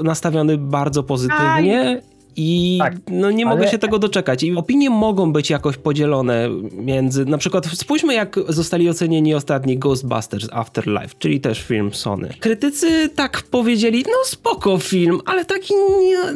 nastawiony 0.02 0.58
bardzo 0.58 1.02
pozytywnie. 1.02 2.02
I 2.42 2.78
tak, 2.78 2.94
no 3.10 3.30
nie 3.30 3.46
mogę 3.46 3.62
ale... 3.62 3.70
się 3.70 3.78
tego 3.78 3.98
doczekać. 3.98 4.42
I 4.42 4.56
opinie 4.56 4.90
mogą 4.90 5.32
być 5.32 5.50
jakoś 5.50 5.76
podzielone 5.76 6.48
między. 6.72 7.24
Na 7.24 7.38
przykład 7.38 7.66
spójrzmy, 7.66 8.14
jak 8.14 8.36
zostali 8.48 8.88
ocenieni 8.88 9.34
ostatni 9.34 9.78
Ghostbusters 9.78 10.48
Afterlife, 10.52 11.14
czyli 11.18 11.40
też 11.40 11.62
film 11.62 11.94
Sony. 11.94 12.34
Krytycy 12.40 13.08
tak 13.08 13.42
powiedzieli, 13.42 14.04
no 14.06 14.24
spoko 14.24 14.78
film, 14.78 15.20
ale 15.24 15.44
taki, 15.44 15.74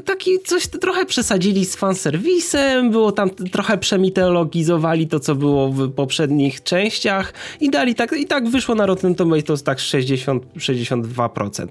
taki 0.04 0.30
coś 0.44 0.66
trochę 0.66 1.06
przesadzili 1.06 1.64
z 1.64 1.76
fanserwisem, 1.76 2.90
było 2.90 3.12
tam 3.12 3.30
trochę 3.30 3.78
przemitologizowali 3.78 5.08
to, 5.08 5.20
co 5.20 5.34
było 5.34 5.68
w 5.68 5.92
poprzednich 5.92 6.62
częściach 6.62 7.32
i 7.60 7.70
dali 7.70 7.94
tak, 7.94 8.12
i 8.12 8.26
tak 8.26 8.48
wyszło 8.48 8.74
na 8.74 8.86
Rotten 8.86 9.14
Tomatoes 9.14 9.62
tak 9.62 9.80
60, 9.80 10.42
62%. 10.56 11.66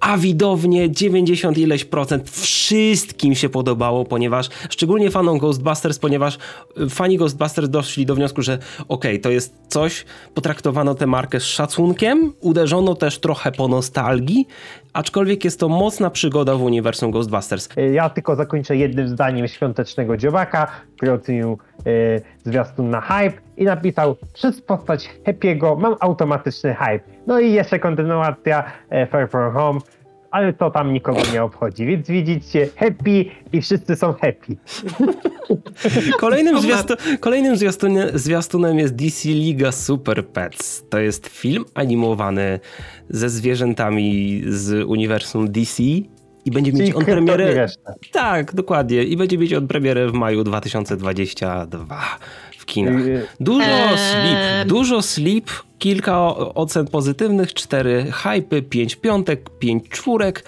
A 0.00 0.18
widownie 0.18 0.90
90 0.90 1.58
ileś 1.58 1.84
procent 1.84 2.30
wszystkim 2.30 3.34
się 3.34 3.48
podobało, 3.52 4.04
ponieważ 4.04 4.48
szczególnie 4.70 5.10
fanom 5.10 5.38
Ghostbusters, 5.38 5.98
ponieważ 5.98 6.38
y, 6.80 6.88
fani 6.90 7.18
Ghostbusters 7.18 7.68
doszli 7.68 8.06
do 8.06 8.14
wniosku, 8.14 8.42
że 8.42 8.58
okay, 8.88 9.18
to 9.18 9.30
jest 9.30 9.54
coś, 9.68 10.04
potraktowano 10.34 10.94
tę 10.94 11.06
markę 11.06 11.40
z 11.40 11.44
szacunkiem, 11.44 12.32
uderzono 12.40 12.94
też 12.94 13.18
trochę 13.18 13.52
po 13.52 13.68
nostalgii, 13.68 14.48
aczkolwiek 14.92 15.44
jest 15.44 15.60
to 15.60 15.68
mocna 15.68 16.10
przygoda 16.10 16.54
w 16.54 16.62
uniwersum 16.62 17.10
Ghostbusters. 17.10 17.68
Ja 17.92 18.10
tylko 18.10 18.36
zakończę 18.36 18.76
jednym 18.76 19.08
zdaniem 19.08 19.48
świątecznego 19.48 20.16
dziobaka, 20.16 20.66
który 20.96 21.12
ocenił 21.12 21.58
yy, 21.84 21.92
zwiastun 22.44 22.90
na 22.90 23.00
hype 23.00 23.32
i 23.56 23.64
napisał 23.64 24.16
przez 24.32 24.62
postać 24.62 25.10
Happy'ego 25.26 25.78
mam 25.78 25.96
automatyczny 26.00 26.74
hype. 26.74 27.00
No 27.26 27.40
i 27.40 27.52
jeszcze 27.52 27.78
kontynuacja 27.78 28.64
e, 28.90 29.06
Far 29.06 29.28
From 29.30 29.54
Home 29.54 29.80
ale 30.32 30.52
to 30.52 30.70
tam 30.70 30.92
nikogo 30.92 31.20
nie 31.32 31.42
obchodzi. 31.42 31.86
Więc 31.86 32.08
widzicie, 32.08 32.68
happy 32.76 33.24
i 33.52 33.62
wszyscy 33.62 33.96
są 33.96 34.12
happy. 34.12 34.56
Kolejnym, 36.20 36.60
zwiastu, 36.60 36.94
kolejnym 37.20 37.56
zwiastunem, 37.56 38.08
zwiastunem 38.18 38.78
jest 38.78 38.94
DC 38.94 39.28
Liga 39.28 39.72
Super 39.72 40.26
Pets. 40.26 40.84
To 40.88 40.98
jest 40.98 41.26
film 41.26 41.64
animowany 41.74 42.60
ze 43.10 43.28
zwierzętami 43.28 44.42
z 44.46 44.86
uniwersum 44.86 45.52
DC 45.52 45.82
i 46.44 46.50
będzie 46.50 46.72
mieć 46.72 46.94
on 46.94 47.04
premierę. 47.04 47.68
Tak, 48.12 48.54
dokładnie. 48.54 49.04
I 49.04 49.16
będzie 49.16 49.38
mieć 49.38 49.54
on 49.54 49.68
premierę 49.68 50.08
w 50.08 50.12
maju 50.12 50.44
2022 50.44 52.18
w 52.50 52.51
kinach. 52.72 53.02
Dużo 53.40 53.64
eee... 53.64 53.98
sleep, 53.98 54.68
dużo 54.68 55.02
sleep, 55.02 55.50
kilka 55.78 56.36
ocen 56.36 56.86
pozytywnych, 56.86 57.54
cztery 57.54 58.06
hypy, 58.12 58.62
pięć 58.62 58.96
piątek, 58.96 59.50
pięć 59.58 59.88
czwórek, 59.88 60.44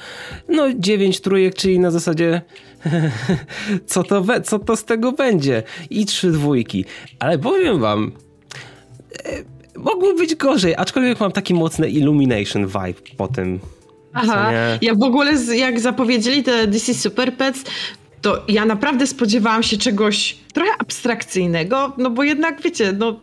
no 0.49 0.65
dziewięć 0.75 1.21
trójek, 1.21 1.55
czyli 1.55 1.79
na 1.79 1.91
zasadzie 1.91 2.43
co 3.87 4.03
to, 4.03 4.25
co 4.45 4.59
to 4.59 4.77
z 4.77 4.85
tego 4.85 5.13
będzie? 5.13 5.63
I 5.91 6.07
trzy 6.07 6.31
dwójki. 6.31 6.85
Ale 7.19 7.39
powiem 7.39 7.81
wam, 7.81 8.13
e, 9.25 9.55
mogło 9.79 10.15
być 10.15 10.35
gorzej, 10.35 10.75
aczkolwiek 10.77 11.21
mam 11.21 11.33
taki 11.33 11.55
mocny 11.55 11.89
Illumination 11.89 12.67
vibe 12.67 13.17
po 13.17 13.29
tym. 13.29 13.61
Aha, 14.13 14.53
ja 14.81 14.95
w 14.95 15.03
ogóle 15.03 15.33
jak 15.57 15.81
zapowiedzieli 15.81 16.43
te 16.43 16.67
DC 16.67 16.95
Super 16.95 17.37
Pets, 17.37 17.65
to 18.25 18.43
ja 18.49 18.65
naprawdę 18.65 19.07
spodziewałam 19.07 19.63
się 19.63 19.77
czegoś 19.77 20.37
trochę 20.53 20.71
abstrakcyjnego, 20.79 21.93
no 21.99 22.11
bo 22.11 22.23
jednak 22.23 22.63
wiecie, 22.63 22.93
no 22.99 23.21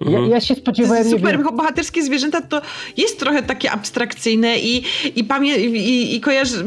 ja, 0.00 0.20
ja, 0.20 0.40
się 0.40 0.54
spodziewałem. 0.54 1.10
Super 1.10 1.42
bohaterskie 1.42 2.02
zwierzęta 2.02 2.40
to 2.40 2.62
jest 2.96 3.20
trochę 3.20 3.42
takie 3.42 3.70
abstrakcyjne 3.70 4.58
i, 4.58 4.84
i, 5.16 5.24
pamię- 5.24 5.58
i, 5.58 6.16
i 6.16 6.20
kojarzy, 6.20 6.66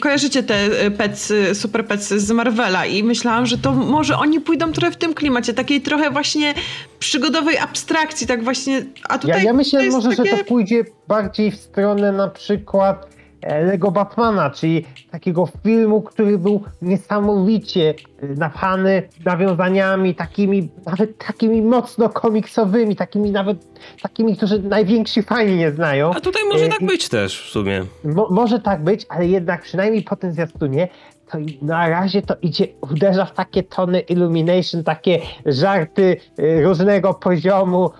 kojarzycie 0.00 0.42
te 0.42 0.54
e, 0.54 0.90
pets, 0.90 1.32
super 1.52 1.86
pets 1.86 2.08
z 2.08 2.30
Marvela 2.30 2.86
i 2.86 3.02
myślałam, 3.02 3.46
że 3.46 3.58
to 3.58 3.72
może 3.72 4.16
oni 4.16 4.40
pójdą 4.40 4.72
trochę 4.72 4.92
w 4.92 4.96
tym 4.96 5.14
klimacie, 5.14 5.54
takiej 5.54 5.80
trochę 5.80 6.10
właśnie 6.10 6.54
przygodowej 6.98 7.58
abstrakcji, 7.58 8.26
tak 8.26 8.44
właśnie, 8.44 8.86
a 9.08 9.18
tutaj 9.18 9.38
Ja, 9.38 9.44
ja 9.44 9.52
myślę 9.52 9.90
może, 9.90 10.08
takie... 10.08 10.30
że 10.30 10.36
to 10.36 10.44
pójdzie 10.44 10.84
bardziej 11.08 11.50
w 11.50 11.56
stronę 11.56 12.12
na 12.12 12.28
przykład 12.28 13.06
E, 13.06 13.15
Lego 13.48 13.90
Batmana, 13.90 14.50
czyli 14.50 14.84
takiego 15.10 15.48
filmu, 15.62 16.02
który 16.02 16.38
był 16.38 16.62
niesamowicie 16.82 17.94
e, 18.22 18.26
napchany 18.26 19.02
nawiązaniami 19.24 20.14
takimi, 20.14 20.68
nawet 20.86 21.18
takimi 21.18 21.62
mocno 21.62 22.08
komiksowymi, 22.08 22.96
takimi 22.96 23.30
nawet 23.30 23.66
takimi, 24.02 24.36
którzy 24.36 24.62
najwięksi 24.62 25.22
fani 25.22 25.56
nie 25.56 25.70
znają. 25.70 26.10
A 26.14 26.20
tutaj 26.20 26.42
może 26.48 26.64
e, 26.64 26.68
tak 26.68 26.86
być 26.86 27.08
też 27.08 27.42
w 27.42 27.50
sumie. 27.50 27.84
Mo 28.04 28.28
może 28.30 28.60
tak 28.60 28.84
być, 28.84 29.06
ale 29.08 29.26
jednak 29.26 29.62
przynajmniej 29.62 30.02
po 30.02 30.16
tym 30.16 30.32
zwiastunie 30.32 30.88
to 31.30 31.38
na 31.62 31.88
razie 31.88 32.22
to 32.22 32.36
idzie, 32.42 32.68
uderza 32.80 33.24
w 33.24 33.34
takie 33.34 33.62
tony 33.62 34.00
Illumination, 34.00 34.84
takie 34.84 35.20
żarty 35.46 36.16
różnego 36.62 37.14
poziomu, 37.14 37.90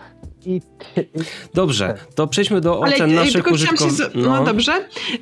i... 0.47 0.61
Dobrze, 1.55 1.95
to 2.15 2.27
przejdźmy 2.27 2.61
do 2.61 2.81
ocen 2.81 3.03
Ale, 3.03 3.15
naszych 3.15 3.53
użytkowników. 3.53 3.93
Z... 3.93 4.15
No. 4.15 4.23
no. 4.23 4.45
dobrze, 4.45 4.73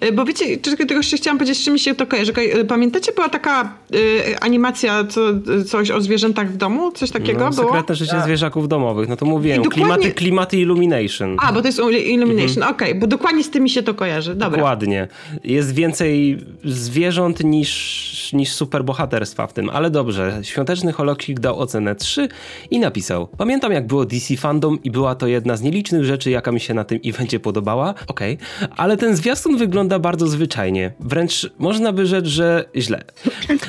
y, 0.04 0.12
bo 0.12 0.24
wiecie, 0.24 0.56
tylko 0.58 0.94
jeszcze 0.94 1.16
chciałam 1.16 1.38
powiedzieć, 1.38 1.58
z 1.58 1.64
czym 1.64 1.72
mi 1.74 1.80
się 1.80 1.94
to 1.94 2.06
kojarzy. 2.06 2.32
Y, 2.38 2.64
pamiętacie, 2.64 3.12
była 3.12 3.28
taka 3.28 3.74
y, 3.94 4.40
animacja, 4.40 5.04
co, 5.04 5.20
coś 5.66 5.90
o 5.90 6.00
zwierzętach 6.00 6.52
w 6.52 6.56
domu? 6.56 6.92
Coś 6.92 7.10
takiego 7.10 7.40
no, 7.44 7.50
było? 7.50 7.66
Sekretne 7.66 7.94
życie 7.94 8.16
A. 8.16 8.24
zwierzaków 8.24 8.68
domowych, 8.68 9.08
no 9.08 9.16
to 9.16 9.26
mówiłem, 9.26 9.62
dokładnie... 9.62 9.84
klimaty, 9.84 10.14
klimaty 10.14 10.56
Illumination. 10.56 11.36
A, 11.40 11.52
bo 11.52 11.60
to 11.60 11.68
jest 11.68 11.78
Illumination, 11.78 12.56
mhm. 12.56 12.74
okej, 12.74 12.88
okay, 12.88 13.00
bo 13.00 13.06
dokładnie 13.06 13.44
z 13.44 13.50
tym 13.50 13.62
mi 13.62 13.70
się 13.70 13.82
to 13.82 13.94
kojarzy, 13.94 14.34
dobra. 14.34 14.58
Dokładnie. 14.58 15.08
Jest 15.44 15.74
więcej 15.74 16.38
zwierząt 16.64 17.44
niż, 17.44 18.32
niż 18.32 18.52
superbohaterstwa 18.52 19.46
w 19.46 19.52
tym, 19.52 19.70
ale 19.70 19.90
dobrze. 19.90 20.40
Świąteczny 20.42 20.92
Holokik 20.92 21.40
dał 21.40 21.60
ocenę 21.60 21.94
3 21.94 22.28
i 22.70 22.78
napisał, 22.78 23.28
pamiętam 23.38 23.72
jak 23.72 23.86
było 23.86 24.04
DC 24.04 24.36
Fandom 24.36 24.78
i 24.82 24.90
była 24.90 25.13
to 25.14 25.26
jedna 25.26 25.56
z 25.56 25.62
nielicznych 25.62 26.04
rzeczy, 26.04 26.30
jaka 26.30 26.52
mi 26.52 26.60
się 26.60 26.74
na 26.74 26.84
tym 26.84 27.00
evencie 27.04 27.40
podobała, 27.40 27.94
okej, 28.06 28.38
okay. 28.56 28.68
ale 28.76 28.96
ten 28.96 29.16
zwiastun 29.16 29.56
wygląda 29.56 29.98
bardzo 29.98 30.26
zwyczajnie. 30.26 30.92
Wręcz 31.00 31.50
można 31.58 31.92
by 31.92 32.06
rzec, 32.06 32.26
że 32.26 32.64
źle. 32.76 33.04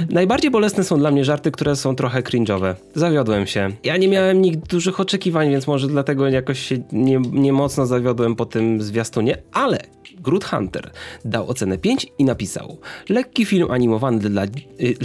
Najbardziej 0.09 0.51
bolesne 0.51 0.83
są 0.83 0.99
dla 0.99 1.11
mnie 1.11 1.25
żarty, 1.25 1.51
które 1.51 1.75
są 1.75 1.95
trochę 1.95 2.21
cringe'owe. 2.21 2.75
Zawiodłem 2.95 3.47
się. 3.47 3.69
Ja 3.83 3.97
nie 3.97 4.07
miałem 4.07 4.41
nigdy 4.41 4.67
dużych 4.67 4.99
oczekiwań, 4.99 5.49
więc 5.49 5.67
może 5.67 5.87
dlatego 5.87 6.27
jakoś 6.27 6.59
się 6.59 6.77
nie, 6.91 7.19
nie 7.31 7.53
mocno 7.53 7.85
zawiodłem 7.85 8.35
po 8.35 8.45
tym 8.45 8.81
zwiastunie, 8.81 9.37
ale 9.51 9.77
Groot 10.21 10.45
Hunter 10.45 10.91
dał 11.25 11.49
ocenę 11.49 11.77
5 11.77 12.07
i 12.17 12.25
napisał 12.25 12.77
lekki 13.09 13.45
film 13.45 13.71
animowany 13.71 14.29
dla, 14.29 14.43
y, 14.43 14.49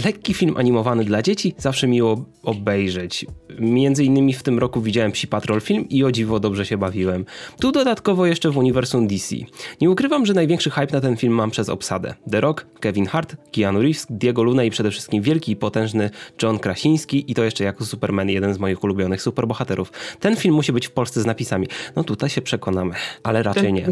lekki 0.05 0.33
film 0.33 0.57
animowany 0.57 1.03
dla 1.03 1.21
dzieci, 1.21 1.55
zawsze 1.57 1.87
miło 1.87 2.25
obejrzeć. 2.43 3.25
Między 3.59 4.05
innymi 4.05 4.33
w 4.33 4.43
tym 4.43 4.59
roku 4.59 4.81
widziałem 4.81 5.11
Psi 5.11 5.27
Patrol 5.27 5.61
film 5.61 5.89
i 5.89 6.03
o 6.03 6.11
dziwo 6.11 6.39
dobrze 6.39 6.65
się 6.65 6.77
bawiłem. 6.77 7.25
Tu 7.59 7.71
dodatkowo 7.71 8.25
jeszcze 8.25 8.51
w 8.51 8.57
uniwersum 8.57 9.07
DC. 9.07 9.35
Nie 9.81 9.89
ukrywam, 9.89 10.25
że 10.25 10.33
największy 10.33 10.69
hype 10.69 10.93
na 10.93 11.01
ten 11.01 11.17
film 11.17 11.33
mam 11.33 11.51
przez 11.51 11.69
obsadę. 11.69 12.13
The 12.31 12.41
Rock, 12.41 12.65
Kevin 12.79 13.05
Hart, 13.05 13.35
Keanu 13.51 13.81
Reeves, 13.81 14.07
Diego 14.09 14.43
Luna 14.43 14.63
i 14.63 14.69
przede 14.69 14.91
wszystkim 14.91 15.21
wielki 15.21 15.51
i 15.51 15.55
potężny 15.55 16.09
John 16.43 16.59
Krasiński 16.59 17.31
i 17.31 17.33
to 17.33 17.43
jeszcze 17.43 17.63
jako 17.63 17.85
Superman, 17.85 18.29
jeden 18.29 18.53
z 18.53 18.59
moich 18.59 18.83
ulubionych 18.83 19.21
superbohaterów. 19.21 19.91
Ten 20.19 20.35
film 20.35 20.55
musi 20.55 20.71
być 20.71 20.87
w 20.87 20.91
Polsce 20.91 21.21
z 21.21 21.25
napisami. 21.25 21.67
No 21.95 22.03
tutaj 22.03 22.29
się 22.29 22.41
przekonamy, 22.41 22.93
ale 23.23 23.43
raczej 23.43 23.73
nie. 23.73 23.87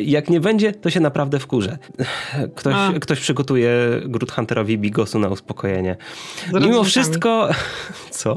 Jak 0.16 0.23
nie 0.30 0.40
będzie, 0.40 0.72
to 0.72 0.90
się 0.90 1.00
naprawdę 1.00 1.38
wkurzę. 1.38 1.78
Ktoś, 2.54 2.74
ktoś 3.00 3.20
przygotuje 3.20 3.70
Groot 4.04 4.32
Hunterowi 4.32 4.78
bigosu 4.78 5.18
na 5.18 5.28
uspokojenie. 5.28 5.96
Mimo 6.60 6.84
wszystko... 6.84 7.48
Co? 8.10 8.34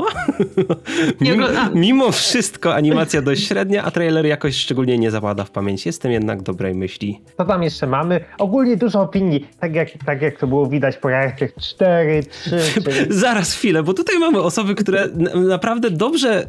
Mimo, 1.21 1.47
mimo 1.73 2.11
wszystko 2.11 2.75
animacja 2.75 3.21
dość 3.21 3.47
średnia, 3.47 3.83
a 3.83 3.91
trailer 3.91 4.25
jakoś 4.25 4.55
szczególnie 4.55 4.97
nie 4.97 5.11
zapada 5.11 5.43
w 5.43 5.51
pamięci. 5.51 5.89
Jestem 5.89 6.11
jednak 6.11 6.41
dobrej 6.41 6.75
myśli. 6.75 7.21
Co 7.37 7.45
tam 7.45 7.63
jeszcze 7.63 7.87
mamy? 7.87 8.19
Ogólnie 8.37 8.77
dużo 8.77 9.01
opinii, 9.01 9.47
tak 9.59 9.75
jak, 9.75 9.89
tak 10.05 10.21
jak 10.21 10.39
to 10.39 10.47
było 10.47 10.67
widać 10.67 10.97
po 10.97 11.09
reakcjach 11.09 11.51
4, 11.61 12.23
3, 12.23 12.59
4. 12.81 13.07
Zaraz 13.09 13.53
chwilę, 13.53 13.83
bo 13.83 13.93
tutaj 13.93 14.19
mamy 14.19 14.41
osoby, 14.41 14.75
które 14.75 15.07
naprawdę 15.35 15.91
dobrze, 15.91 16.45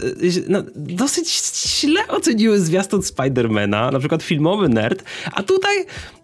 no, 0.48 0.62
dosyć 0.76 1.40
źle 1.80 2.08
oceniły 2.08 2.58
zwiastun 2.58 3.02
Spidermana, 3.02 3.90
na 3.90 3.98
przykład 3.98 4.22
filmowy 4.22 4.68
nerd, 4.68 5.04
a 5.32 5.42
tutaj 5.42 5.76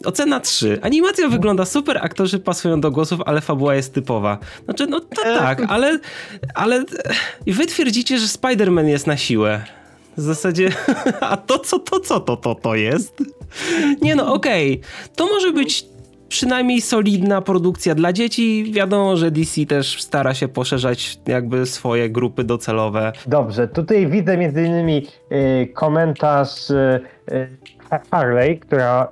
ocena 0.05 0.41
3. 0.41 0.79
Animacja 0.83 1.29
wygląda 1.29 1.65
super, 1.65 1.99
aktorzy 2.03 2.39
pasują 2.39 2.81
do 2.81 2.91
głosów, 2.91 3.21
ale 3.27 3.41
fabuła 3.41 3.75
jest 3.75 3.95
typowa. 3.95 4.39
Znaczy, 4.65 4.87
no 4.87 5.01
to 5.01 5.23
e, 5.25 5.39
tak, 5.39 5.63
ale, 5.69 5.99
ale 6.55 6.85
wy 7.47 7.67
twierdzicie, 7.67 8.19
że 8.19 8.27
Spider-Man 8.27 8.87
jest 8.87 9.07
na 9.07 9.17
siłę. 9.17 9.65
W 10.17 10.21
zasadzie, 10.21 10.73
a 11.21 11.37
to 11.37 11.59
co, 11.59 11.79
to 11.79 12.01
co, 12.01 12.21
to, 12.21 12.37
to, 12.37 12.55
to 12.55 12.75
jest? 12.75 13.23
Nie 14.03 14.15
no, 14.15 14.35
okej. 14.35 14.73
Okay. 14.73 15.11
To 15.17 15.27
może 15.27 15.53
być 15.53 15.87
przynajmniej 16.29 16.81
solidna 16.81 17.43
produkcja 17.43 17.95
dla 17.95 18.13
dzieci. 18.13 18.73
Wiadomo, 18.73 19.17
że 19.17 19.31
DC 19.31 19.67
też 19.67 20.03
stara 20.03 20.35
się 20.35 20.49
poszerzać 20.49 21.19
jakby 21.27 21.67
swoje 21.67 22.11
grupy 22.11 22.45
docelowe. 22.45 23.13
Dobrze, 23.27 23.69
tutaj 23.69 24.07
widzę 24.07 24.37
między 24.37 24.65
innymi 24.65 25.07
y, 25.33 25.69
komentarz 25.75 26.71
y, 26.71 27.01
Harley, 28.11 28.59
która, 28.59 29.09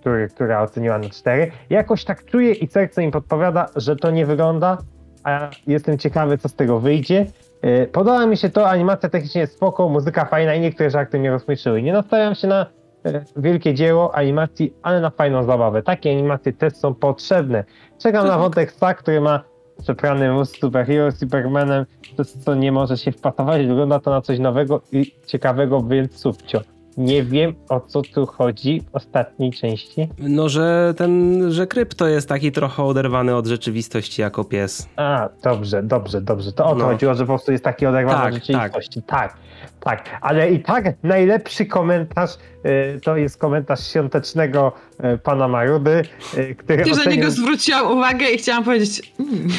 który, 0.00 0.28
która 0.28 0.62
oceniła 0.62 0.98
na 0.98 1.08
4. 1.08 1.52
Jakoś 1.70 2.04
tak 2.04 2.24
czuję 2.24 2.52
i 2.52 2.68
serce 2.68 3.02
im 3.02 3.10
podpowiada, 3.10 3.66
że 3.76 3.96
to 3.96 4.10
nie 4.10 4.26
wygląda, 4.26 4.78
a 5.24 5.50
jestem 5.66 5.98
ciekawy, 5.98 6.38
co 6.38 6.48
z 6.48 6.54
tego 6.54 6.80
wyjdzie. 6.80 7.26
E, 7.62 7.86
podoba 7.86 8.26
mi 8.26 8.36
się 8.36 8.50
to, 8.50 8.70
animacja 8.70 9.08
technicznie 9.08 9.40
jest 9.40 9.56
spoko, 9.56 9.88
muzyka 9.88 10.24
fajna 10.24 10.54
i 10.54 10.60
niektóre 10.60 10.90
żarty 10.90 11.18
mnie 11.18 11.30
rozśmieszyły. 11.30 11.82
Nie 11.82 11.92
nastawiam 11.92 12.34
się 12.34 12.48
na 12.48 12.66
e, 13.04 13.24
wielkie 13.36 13.74
dzieło 13.74 14.14
animacji, 14.14 14.74
ale 14.82 15.00
na 15.00 15.10
fajną 15.10 15.44
zabawę. 15.44 15.82
Takie 15.82 16.10
animacje 16.10 16.52
też 16.52 16.76
są 16.76 16.94
potrzebne. 16.94 17.64
Czekam 17.98 18.26
na 18.26 18.38
wątek 18.38 18.72
Sa, 18.72 18.94
który 18.94 19.20
ma 19.20 19.40
przeprany 19.82 20.32
mózg 20.32 20.56
superhero 20.56 21.12
Supermanem, 21.12 21.86
to 22.16 22.24
co 22.24 22.54
nie 22.54 22.72
może 22.72 22.96
się 22.96 23.12
wpasować. 23.12 23.66
Wygląda 23.66 24.00
to 24.00 24.10
na 24.10 24.20
coś 24.20 24.38
nowego 24.38 24.80
i 24.92 25.14
ciekawego, 25.26 25.82
więc 25.82 26.16
subcio. 26.16 26.60
Nie 26.96 27.22
wiem 27.22 27.54
o 27.68 27.80
co 27.80 28.02
tu 28.02 28.26
chodzi 28.26 28.80
w 28.80 28.96
ostatniej 28.96 29.52
części. 29.52 30.08
No, 30.18 30.48
że 30.48 30.94
ten, 30.96 31.42
że 31.52 31.66
krypto 31.66 32.08
jest 32.08 32.28
taki 32.28 32.52
trochę 32.52 32.82
oderwany 32.82 33.36
od 33.36 33.46
rzeczywistości 33.46 34.22
jako 34.22 34.44
pies. 34.44 34.88
A, 34.96 35.28
dobrze, 35.42 35.82
dobrze, 35.82 36.20
dobrze. 36.20 36.52
To 36.52 36.66
o 36.66 36.68
to 36.68 36.74
no. 36.74 36.84
chodziło, 36.84 37.14
że 37.14 37.22
po 37.22 37.26
prostu 37.26 37.52
jest 37.52 37.64
taki 37.64 37.86
oderwany 37.86 38.18
tak, 38.18 38.34
od 38.34 38.34
rzeczywistości. 38.34 39.02
Tak. 39.02 39.32
tak, 39.80 40.04
tak. 40.04 40.18
Ale 40.20 40.50
i 40.50 40.60
tak 40.60 40.84
najlepszy 41.02 41.66
komentarz 41.66 42.30
y, 42.66 43.00
to 43.00 43.16
jest 43.16 43.38
komentarz 43.38 43.86
świątecznego 43.86 44.72
y, 45.14 45.18
pana 45.18 45.48
Marudy, 45.48 46.02
y, 46.38 46.54
który. 46.54 46.84
Ty, 46.84 46.90
ocenił, 46.90 47.04
na 47.04 47.10
niego 47.10 47.30
zwróciłam 47.30 47.98
uwagę 47.98 48.26
i 48.26 48.38
chciałam 48.38 48.64
powiedzieć. 48.64 49.12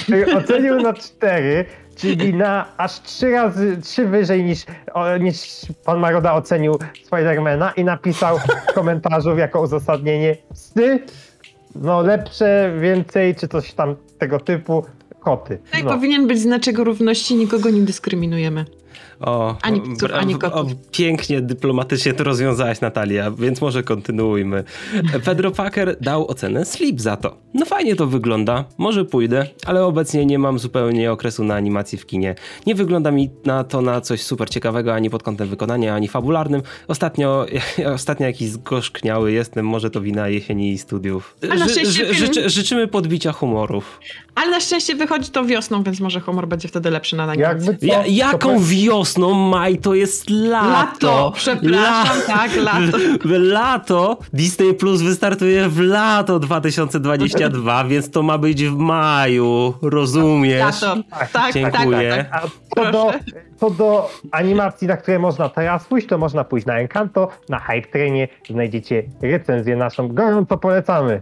Mm. 0.09 0.37
Ocenił 0.37 0.75
na 0.75 0.93
cztery 0.93 1.65
czyli 1.95 2.33
na 2.33 2.65
aż 2.77 3.01
trzy 3.01 3.31
razy, 3.31 3.77
trzy 3.81 4.05
wyżej 4.05 4.43
niż, 4.43 4.65
niż 5.19 5.61
pan 5.85 5.99
Maroda 5.99 6.33
ocenił 6.33 6.75
Spidermana 7.05 7.71
i 7.71 7.83
napisał 7.83 8.39
w 8.39 8.43
komentarzu 8.75 9.37
jako 9.37 9.61
uzasadnienie 9.61 10.37
psy 10.53 10.99
no 11.75 12.01
lepsze, 12.01 12.73
więcej, 12.79 13.35
czy 13.35 13.47
coś 13.47 13.73
tam 13.73 13.95
tego 14.19 14.39
typu, 14.39 14.85
koty. 15.19 15.57
Tutaj 15.57 15.83
No. 15.83 15.89
powinien 15.91 16.27
być 16.27 16.39
znaczek 16.39 16.77
równości, 16.77 17.35
nikogo 17.35 17.69
nie 17.69 17.81
dyskryminujemy. 17.81 18.65
O, 19.25 19.55
Ani 19.61 19.81
ani 20.13 20.35
o, 20.35 20.65
pięknie 20.91 21.41
dyplomatycznie 21.41 22.13
to 22.13 22.23
rozwiązałaś, 22.23 22.81
Natalia, 22.81 23.31
więc 23.31 23.61
może 23.61 23.83
kontynuujmy. 23.83 24.63
Pedro 25.25 25.51
Packer 25.51 25.97
dał 26.01 26.27
ocenę 26.27 26.65
Sleep 26.65 27.01
za 27.01 27.17
to. 27.17 27.37
No 27.53 27.65
fajnie 27.65 27.95
to 27.95 28.07
wygląda, 28.07 28.65
może 28.77 29.05
pójdę, 29.05 29.47
ale 29.65 29.85
obecnie 29.85 30.25
nie 30.25 30.39
mam 30.39 30.59
zupełnie 30.59 31.11
okresu 31.11 31.43
na 31.43 31.55
animacji 31.55 31.97
w 31.97 32.05
kinie. 32.05 32.35
Nie 32.65 32.75
wygląda 32.75 33.11
mi 33.11 33.29
na 33.45 33.63
to 33.63 33.81
na 33.81 34.01
coś 34.01 34.21
super 34.23 34.49
ciekawego 34.49 34.93
ani 34.93 35.09
pod 35.09 35.23
kątem 35.23 35.47
wykonania, 35.49 35.95
ani 35.95 36.07
fabularnym. 36.07 36.61
Ostatnio, 36.87 37.45
ostatnio 37.95 38.27
jakiś 38.27 38.49
zgorzkniały 38.49 39.31
jestem, 39.31 39.65
może 39.67 39.89
to 39.89 40.01
wina 40.01 40.27
jesieni 40.27 40.71
i 40.71 40.77
studiów. 40.77 41.37
A 41.51 41.55
na 41.55 41.67
szczęście 41.67 42.05
film- 42.05 42.13
życzy, 42.13 42.49
życzymy 42.49 42.87
podbicia 42.87 43.31
humorów. 43.31 43.99
Ale 44.35 44.51
na 44.51 44.59
szczęście 44.59 44.95
wychodzi 44.95 45.31
to 45.31 45.45
wiosną, 45.45 45.83
więc 45.83 45.99
może 45.99 46.19
humor 46.19 46.47
będzie 46.47 46.67
wtedy 46.67 46.89
lepszy 46.89 47.15
na 47.15 47.23
animacji. 47.23 47.77
Ja, 47.81 48.05
jaką 48.05 48.59
wiosną, 49.13 49.33
maj, 49.33 49.77
to 49.77 49.93
jest 49.93 50.29
lato. 50.29 50.69
Lato, 50.69 51.31
przepraszam, 51.35 52.17
tak, 52.27 52.51
lato. 52.55 52.97
W, 53.25 53.31
lato, 53.31 54.17
Disney 54.33 54.73
Plus 54.73 55.01
wystartuje 55.01 55.69
w 55.69 55.79
lato 55.79 56.39
2022, 56.39 57.83
więc 57.83 58.11
to 58.11 58.23
ma 58.23 58.37
być 58.37 58.65
w 58.65 58.77
maju, 58.77 59.73
rozumiesz? 59.81 60.81
Lato. 60.81 61.03
Tak, 61.09 61.31
tak, 61.31 61.53
Dziękuję. 61.53 62.27
tak, 62.31 62.41
tak. 62.41 62.51
A 62.75 62.85
co 62.85 62.91
do. 62.91 63.13
Co 63.63 63.69
do 63.69 64.09
animacji, 64.31 64.87
na 64.87 64.97
które 64.97 65.19
można 65.19 65.49
teraz 65.49 65.85
pójść, 65.85 66.07
to 66.07 66.17
można 66.17 66.43
pójść 66.43 66.65
na 66.65 66.79
Encanto, 66.79 67.29
na 67.49 67.59
Hype 67.59 67.87
Trainie, 67.87 68.27
znajdziecie 68.49 69.03
recenzję 69.21 69.75
naszą, 69.75 70.07
gorąco 70.07 70.57
polecamy. 70.57 71.21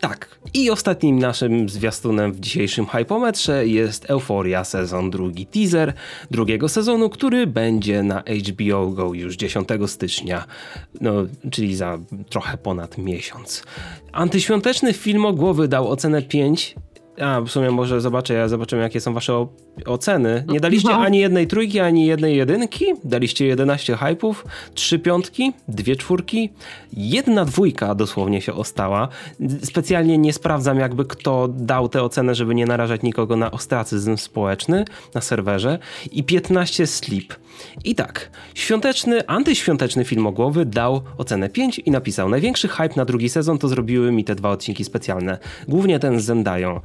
Tak. 0.00 0.38
I 0.54 0.70
ostatnim 0.70 1.18
naszym 1.18 1.68
zwiastunem 1.68 2.32
w 2.32 2.40
dzisiejszym 2.40 2.86
hypometrze 2.86 3.66
jest 3.66 4.10
Euforia 4.10 4.64
sezon 4.64 5.10
drugi 5.10 5.46
teaser 5.46 5.92
drugiego 6.30 6.68
sezonu, 6.68 7.10
który 7.10 7.46
będzie 7.46 8.02
na 8.02 8.22
HBO 8.48 8.86
Go 8.86 9.14
już 9.14 9.36
10 9.36 9.68
stycznia, 9.86 10.44
no, 11.00 11.12
czyli 11.50 11.76
za 11.76 11.98
trochę 12.28 12.58
ponad 12.58 12.98
miesiąc. 12.98 13.64
Antyświąteczny 14.12 14.92
film 14.92 15.24
o 15.24 15.32
głowy 15.32 15.68
dał 15.68 15.88
ocenę 15.88 16.22
5. 16.22 16.74
A, 17.20 17.40
w 17.40 17.48
sumie 17.48 17.70
może 17.70 18.00
zobaczę, 18.00 18.34
ja 18.34 18.48
zobaczymy 18.48 18.82
jakie 18.82 19.00
są 19.00 19.14
wasze 19.14 19.46
oceny. 19.86 20.44
Nie 20.48 20.60
daliście 20.60 20.88
No. 20.88 20.96
ani 20.96 21.18
jednej 21.18 21.46
trójki, 21.46 21.80
ani 21.80 22.06
jednej 22.06 22.36
jedynki. 22.36 22.84
Daliście 23.04 23.46
11 23.46 23.96
hypów, 23.96 24.44
3 24.74 24.98
piątki, 24.98 25.52
dwie 25.68 25.96
czwórki, 25.96 26.50
jedna 26.92 27.44
dwójka 27.44 27.94
dosłownie 27.94 28.40
się 28.40 28.54
ostała. 28.54 29.08
Specjalnie 29.62 30.18
nie 30.18 30.32
sprawdzam 30.32 30.78
jakby 30.78 31.04
kto 31.04 31.48
dał 31.48 31.88
tę 31.88 32.02
ocenę, 32.02 32.34
żeby 32.34 32.54
nie 32.54 32.66
narażać 32.66 33.02
nikogo 33.02 33.36
na 33.36 33.50
ostracyzm 33.50 34.16
społeczny 34.16 34.84
na 35.14 35.20
serwerze 35.20 35.78
i 36.12 36.24
15 36.24 36.86
sleep. 36.86 37.34
I 37.84 37.94
tak, 37.94 38.30
świąteczny, 38.54 39.26
antyświąteczny 39.26 40.04
filmogłowy 40.04 40.64
dał 40.66 41.00
ocenę 41.18 41.48
5 41.48 41.78
i 41.78 41.90
napisał 41.90 42.28
największy 42.28 42.68
hype 42.68 42.96
na 42.96 43.04
drugi 43.04 43.28
sezon 43.28 43.58
to 43.58 43.68
zrobiły 43.68 44.12
mi 44.12 44.24
te 44.24 44.34
dwa 44.34 44.50
odcinki 44.50 44.84
specjalne. 44.84 45.38
Głównie 45.68 45.98
ten 45.98 46.20
z 46.20 46.24
Zendają. 46.24 46.80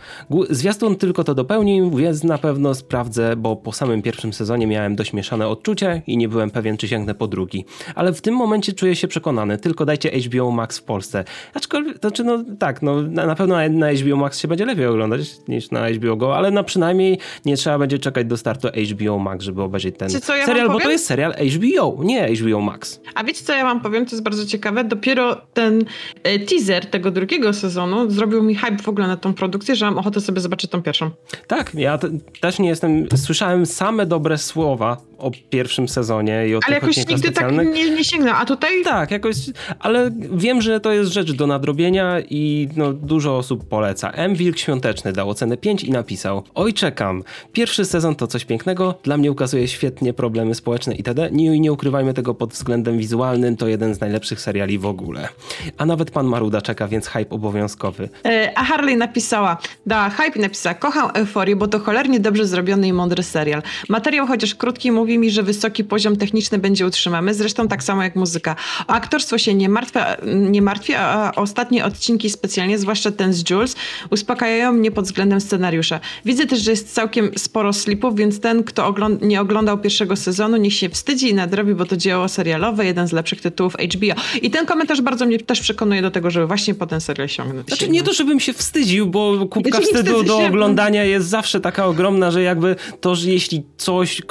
Zwiastun 0.50 0.96
tylko 0.96 1.24
to 1.24 1.36
dopełnił, 1.36 1.92
więc 1.92 2.24
na 2.24 2.38
pewno 2.38 2.76
sprawdzę, 2.76 3.36
bo 3.36 3.56
po 3.56 3.72
samym 3.72 4.02
pierwszym 4.02 4.34
sezonie 4.34 4.68
miałem 4.68 4.96
dość 4.96 5.14
mieszane 5.14 5.48
odczucia 5.48 6.02
i 6.08 6.18
nie 6.18 6.30
byłem 6.30 6.52
pewien, 6.52 6.78
czy 6.78 6.88
sięgnę 6.88 7.16
po 7.16 7.28
drugi. 7.28 7.66
Ale 7.96 8.14
w 8.14 8.22
tym 8.22 8.36
momencie 8.36 8.74
czuję 8.74 8.96
się 8.96 9.08
przekonany, 9.08 9.58
tylko 9.58 9.86
dajcie 9.86 10.10
HBO 10.10 10.52
Max 10.52 10.78
w 10.78 10.84
Polsce. 10.84 11.24
Aczkolwiek, 11.54 12.00
to 12.00 12.12
czy 12.12 12.24
no 12.24 12.44
tak, 12.60 12.82
no 12.82 13.02
na, 13.02 13.36
pewno 13.36 13.56
na, 13.56 13.70
na 13.70 13.94
HBO 13.94 14.16
Max 14.16 14.40
się 14.40 14.48
będzie 14.48 14.66
lepiej 14.66 14.86
oglądać 14.86 15.20
niż 15.48 15.72
na 15.72 15.90
HBO 15.90 16.16
Go, 16.16 16.38
ale 16.38 16.52
na 16.52 16.64
przynajmniej 16.64 17.20
nie 17.46 17.58
trzeba 17.58 17.78
będzie 17.78 18.00
czekać 18.00 18.28
do 18.28 18.38
startu 18.38 18.68
HBO 18.92 19.20
Max, 19.20 19.46
żeby 19.46 19.62
obejrzeć 19.62 19.98
ten 19.98 20.10
Czy 20.10 20.22
serial, 20.64 20.68
bo 20.68 20.74
to 20.74 20.80
powiem? 20.80 20.92
jest 20.92 21.06
serial 21.06 21.34
HBO, 21.34 22.04
nie 22.04 22.36
HBO 22.36 22.62
Max. 22.62 23.02
A 23.16 23.24
wiecie 23.24 23.44
co 23.44 23.54
ja 23.54 23.64
wam 23.64 23.82
powiem, 23.82 24.06
to 24.06 24.12
jest 24.12 24.24
bardzo 24.24 24.46
ciekawe. 24.46 24.84
Dopiero 24.84 25.42
ten 25.54 25.86
e, 26.24 26.40
teaser 26.40 26.86
tego 26.86 27.12
drugiego 27.12 27.54
sezonu 27.54 28.12
zrobił 28.12 28.44
mi 28.44 28.56
hype 28.56 28.84
w 28.84 28.90
ogóle 28.90 29.08
na 29.08 29.18
tą 29.18 29.34
produkcję, 29.34 29.76
że 29.76 29.86
mam 29.86 29.98
ochotę 29.98 30.22
sobie 30.22 30.42
zobaczyć 30.42 30.72
tą 30.72 30.82
pierwszą. 30.82 31.12
Tak, 31.48 31.76
ja 31.76 31.98
te, 31.98 32.10
też 32.42 32.60
nie 32.60 32.70
jestem. 32.70 33.08
Słyszałem 33.16 33.66
same 33.66 34.06
dobre 34.06 34.38
słowa 34.38 34.98
o 35.18 35.32
pierwszym 35.50 35.88
sezonie 35.90 36.48
i 36.48 36.56
o 36.56 36.60
Ale 36.68 36.76
jakoś 36.76 37.08
nigdy 37.08 37.32
tak 37.32 37.52
nie, 37.52 37.90
nie 37.90 38.04
sięgnę. 38.04 38.34
A 38.34 38.46
tutaj 38.46 38.84
Tak, 38.84 39.12
jakoś, 39.12 39.36
ale 39.80 40.12
wiem, 40.32 40.62
że 40.62 40.80
to 40.80 40.92
jest 40.92 41.12
rzecz 41.12 41.32
do 41.32 41.48
nadrobienia 41.48 42.20
i 42.30 42.70
no, 42.76 42.94
dużo 42.94 43.38
osób 43.38 43.68
poleca. 43.68 44.12
M. 44.12 44.36
Wilk 44.36 44.58
Świąteczny 44.58 45.14
dał 45.14 45.30
ocenę 45.30 45.58
5 45.58 45.84
i 45.84 45.92
napisał 45.92 46.44
Oj, 46.56 46.74
czekam. 46.74 47.24
Pierwszy 47.54 47.86
sezon 47.86 48.16
to 48.16 48.28
coś 48.28 48.46
pięknego, 48.46 48.96
dla 49.04 49.18
mnie 49.18 49.32
ukazuje 49.32 49.68
świetnie 49.68 50.14
problemy 50.14 50.53
społeczne 50.56 50.96
itd. 50.96 51.30
Nie, 51.32 51.60
nie 51.60 51.74
ukrywajmy 51.74 52.14
tego 52.14 52.34
pod 52.34 52.54
względem 52.54 52.98
wizualnym, 52.98 53.58
to 53.58 53.68
jeden 53.68 53.96
z 53.96 54.00
najlepszych 54.00 54.42
seriali 54.42 54.80
w 54.80 54.86
ogóle. 54.86 55.30
A 55.78 55.86
nawet 55.86 56.12
pan 56.12 56.26
Maruda 56.28 56.62
czeka, 56.62 56.88
więc 56.88 57.08
hype 57.08 57.30
obowiązkowy. 57.30 58.10
E, 58.26 58.52
A 58.56 58.64
Harley 58.64 58.98
napisała, 58.98 59.58
dała 59.86 60.10
hype 60.10 60.40
napisała, 60.40 60.74
kocham 60.76 61.10
Euforię, 61.14 61.56
bo 61.56 61.68
to 61.68 61.80
cholernie 61.80 62.20
dobrze 62.20 62.48
zrobiony 62.48 62.88
i 62.88 62.94
mądry 62.94 63.24
serial. 63.24 63.64
Materiał 63.90 64.28
chociaż 64.28 64.56
krótki 64.56 64.92
mówi 64.92 65.18
mi, 65.18 65.32
że 65.32 65.44
wysoki 65.44 65.84
poziom 65.84 66.16
techniczny 66.16 66.58
będzie 66.58 66.86
utrzymamy, 66.86 67.34
zresztą 67.34 67.68
tak 67.68 67.84
samo 67.84 68.04
jak 68.04 68.16
muzyka. 68.16 68.56
O 68.88 68.92
aktorstwo 68.92 69.38
się 69.38 69.54
nie 69.54 69.70
martwię, 69.70 70.06
nie 70.26 70.62
martwię 70.62 71.00
a 71.00 71.32
ostatnie 71.36 71.86
odcinki 71.86 72.30
specjalnie, 72.30 72.80
zwłaszcza 72.80 73.12
ten 73.12 73.34
z 73.34 73.50
Jules, 73.50 73.76
uspokajają 74.10 74.72
mnie 74.72 74.92
pod 74.92 75.06
względem 75.06 75.42
scenariusza. 75.42 76.00
Widzę 76.26 76.46
też, 76.46 76.60
że 76.60 76.72
jest 76.72 76.94
całkiem 76.94 77.32
sporo 77.38 77.74
slipów, 77.74 78.16
więc 78.16 78.40
ten, 78.40 78.64
kto 78.64 78.88
ogląd 78.88 79.22
nie 79.22 79.42
oglądał 79.42 79.78
pierwszego 79.78 80.16
sezonu, 80.16 80.43
niech 80.48 80.74
się 80.74 80.90
wstydzi 80.90 81.30
i 81.30 81.34
nadrobi, 81.34 81.76
bo 81.76 81.86
to 81.86 81.98
dzieło 81.98 82.28
serialowe, 82.28 82.86
jeden 82.86 83.08
z 83.08 83.12
lepszych 83.12 83.42
tytułów 83.42 83.74
HBO. 83.74 84.22
I 84.42 84.52
ten 84.52 84.66
komentarz 84.66 85.02
bardzo 85.02 85.26
mnie 85.26 85.40
też 85.40 85.62
przekonuje 85.62 86.02
do 86.02 86.12
tego, 86.12 86.32
żeby 86.32 86.48
właśnie 86.48 86.76
po 86.76 86.88
ten 86.88 87.02
serial 87.02 87.30
sięgnąć. 87.30 87.68
Znaczy 87.68 87.90
nie 87.90 88.04
to, 88.04 88.14
żebym 88.14 88.40
się 88.40 88.54
wstydził, 88.54 89.08
bo 89.08 89.48
kubka 89.48 89.70
Znaczy, 89.70 89.86
wstydu 89.86 90.24
do 90.24 90.40
się, 90.40 90.48
oglądania 90.48 91.04
jest 91.04 91.28
zawsze 91.28 91.62
taka 91.62 91.86
ogromna, 91.86 92.32
że 92.32 92.42
jakby 92.42 92.76
to, 93.02 93.16
że 93.16 93.30
jeśli 93.30 93.64
coś, 93.78 94.22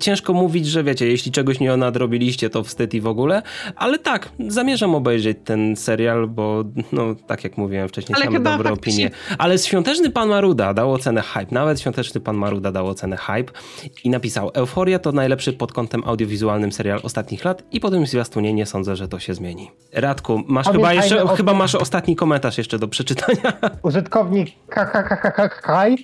ciężko 0.00 0.32
mówić, 0.32 0.66
że 0.66 0.84
wiecie, 0.84 1.06
jeśli 1.06 1.32
czegoś 1.32 1.60
nie 1.60 1.76
nadrobiliście, 1.76 2.50
to 2.50 2.64
wstyd 2.64 2.94
i 2.94 3.00
w 3.00 3.06
ogóle, 3.06 3.42
ale 3.76 3.98
tak, 3.98 4.28
zamierzam 4.48 4.94
obejrzeć 4.94 5.38
ten 5.44 5.76
serial, 5.76 6.28
bo 6.28 6.64
no, 6.92 7.14
tak 7.26 7.44
jak 7.44 7.58
mówiłem 7.58 7.88
wcześniej, 7.88 8.16
Ale 8.16 8.24
same 8.24 8.40
dobre 8.40 8.72
opinie. 8.72 9.10
Ale 9.38 9.58
Świąteczny 9.58 10.10
Pan 10.10 10.28
Maruda 10.28 10.74
dał 10.74 10.92
ocenę 10.92 11.22
hype, 11.22 11.46
nawet 11.50 11.80
Świąteczny 11.80 12.20
Pan 12.20 12.36
Maruda 12.36 12.72
dał 12.72 12.88
ocenę 12.88 13.16
hype 13.16 13.52
i 14.04 14.10
napisał, 14.10 14.50
Euforia 14.54 14.98
to 14.98 15.12
najlepszy 15.12 15.45
pod 15.52 15.72
kątem 15.72 16.02
audiowizualnym 16.06 16.72
serial 16.72 17.00
ostatnich 17.02 17.44
lat 17.44 17.62
i 17.72 17.80
po 17.80 17.90
tym 17.90 18.06
zwiastunie 18.06 18.52
nie 18.52 18.66
sądzę, 18.66 18.96
że 18.96 19.08
to 19.08 19.18
się 19.18 19.34
zmieni. 19.34 19.70
Radku, 19.92 20.42
masz 20.46 20.66
chyba 20.66 20.92
jeszcze, 20.92 21.22
o 21.22 21.28
chyba 21.28 21.54
masz 21.54 21.74
ostatni 21.74 22.16
komentarz 22.16 22.58
jeszcze 22.58 22.78
do 22.78 22.88
przeczytania. 22.88 23.52
Użytkownik 23.82 24.48
KKKKKKaj 24.68 25.96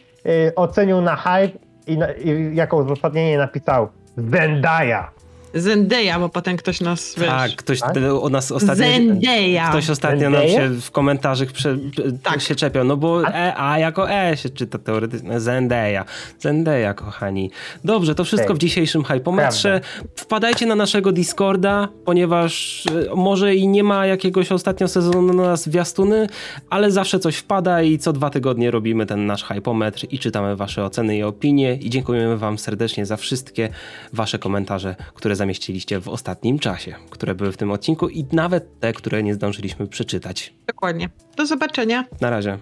Zendaya, 5.55 6.19
bo 6.21 6.29
potem 6.29 6.57
ktoś 6.57 6.81
nas, 6.81 7.15
wiesz... 7.19 7.29
Tak, 7.29 7.57
ktoś 7.57 7.81
Tak? 7.81 7.97
o 8.21 8.29
nas 8.29 8.53
ostatnio. 8.53 8.85
Zendaya. 8.85 9.69
Ktoś 9.71 9.91
ostatnio 9.91 10.31
nam 10.31 10.49
się 10.49 10.69
w 10.69 10.91
komentarzach 10.91 11.49
prze, 11.53 11.79
Tak. 12.23 12.41
się 12.41 12.55
czepiał, 12.55 12.85
no 12.85 12.97
bo 12.97 13.29
e, 13.29 13.55
A 13.57 13.79
jako 13.79 14.11
E 14.11 14.37
się 14.37 14.49
czyta 14.51 14.79
teoretycznie. 14.79 15.41
Zendaya. 15.41 16.05
Zendaya, 16.39 16.95
kochani. 16.95 17.51
Dobrze, 17.85 18.15
to 18.15 18.25
wszystko 18.25 18.55
w 18.55 18.59
dzisiejszym 18.59 19.05
hypometrze. 19.05 19.81
Wpadajcie 20.17 20.67
na 20.67 20.75
naszego 20.75 21.13
Discorda, 21.13 21.89
ponieważ 22.05 22.85
e, 23.11 23.15
może 23.15 23.55
i 23.55 23.69
nie 23.69 23.85
ma 23.85 24.07
jakiegoś 24.07 24.53
ostatnio 24.53 24.89
sezonu 24.89 25.33
na 25.33 25.43
nas 25.43 25.63
zwiastuny, 25.63 26.27
ale 26.71 26.91
zawsze 26.91 27.19
coś 27.19 27.37
wpada 27.37 27.83
i 27.83 27.99
co 27.99 28.13
dwa 28.13 28.31
tygodnie 28.31 28.71
robimy 28.71 29.07
ten 29.07 29.27
nasz 29.27 29.45
hypometr 29.45 30.07
i 30.11 30.19
czytamy 30.19 30.57
wasze 30.57 30.85
oceny 30.85 31.17
i 31.17 31.23
opinie 31.23 31.75
i 31.75 31.91
dziękujemy 31.91 32.39
wam 32.39 32.59
serdecznie 32.59 33.07
za 33.07 33.17
wszystkie 33.17 33.69
wasze 34.13 34.39
komentarze, 34.39 34.97
które 35.15 35.37
zamieściliście 35.43 36.01
w 36.01 36.09
ostatnim 36.09 36.59
czasie, 36.59 36.95
które 37.11 37.35
były 37.35 37.53
w 37.53 37.57
tym 37.57 37.71
odcinku 37.71 38.09
i 38.09 38.25
nawet 38.33 38.81
te, 38.81 38.93
które 38.93 39.23
nie 39.23 39.35
zdążyliśmy 39.35 39.87
przeczytać. 39.87 40.55
Dokładnie. 40.67 41.09
Do 41.37 41.47
zobaczenia. 41.47 42.05
Na 42.21 42.31
razie. 42.31 42.59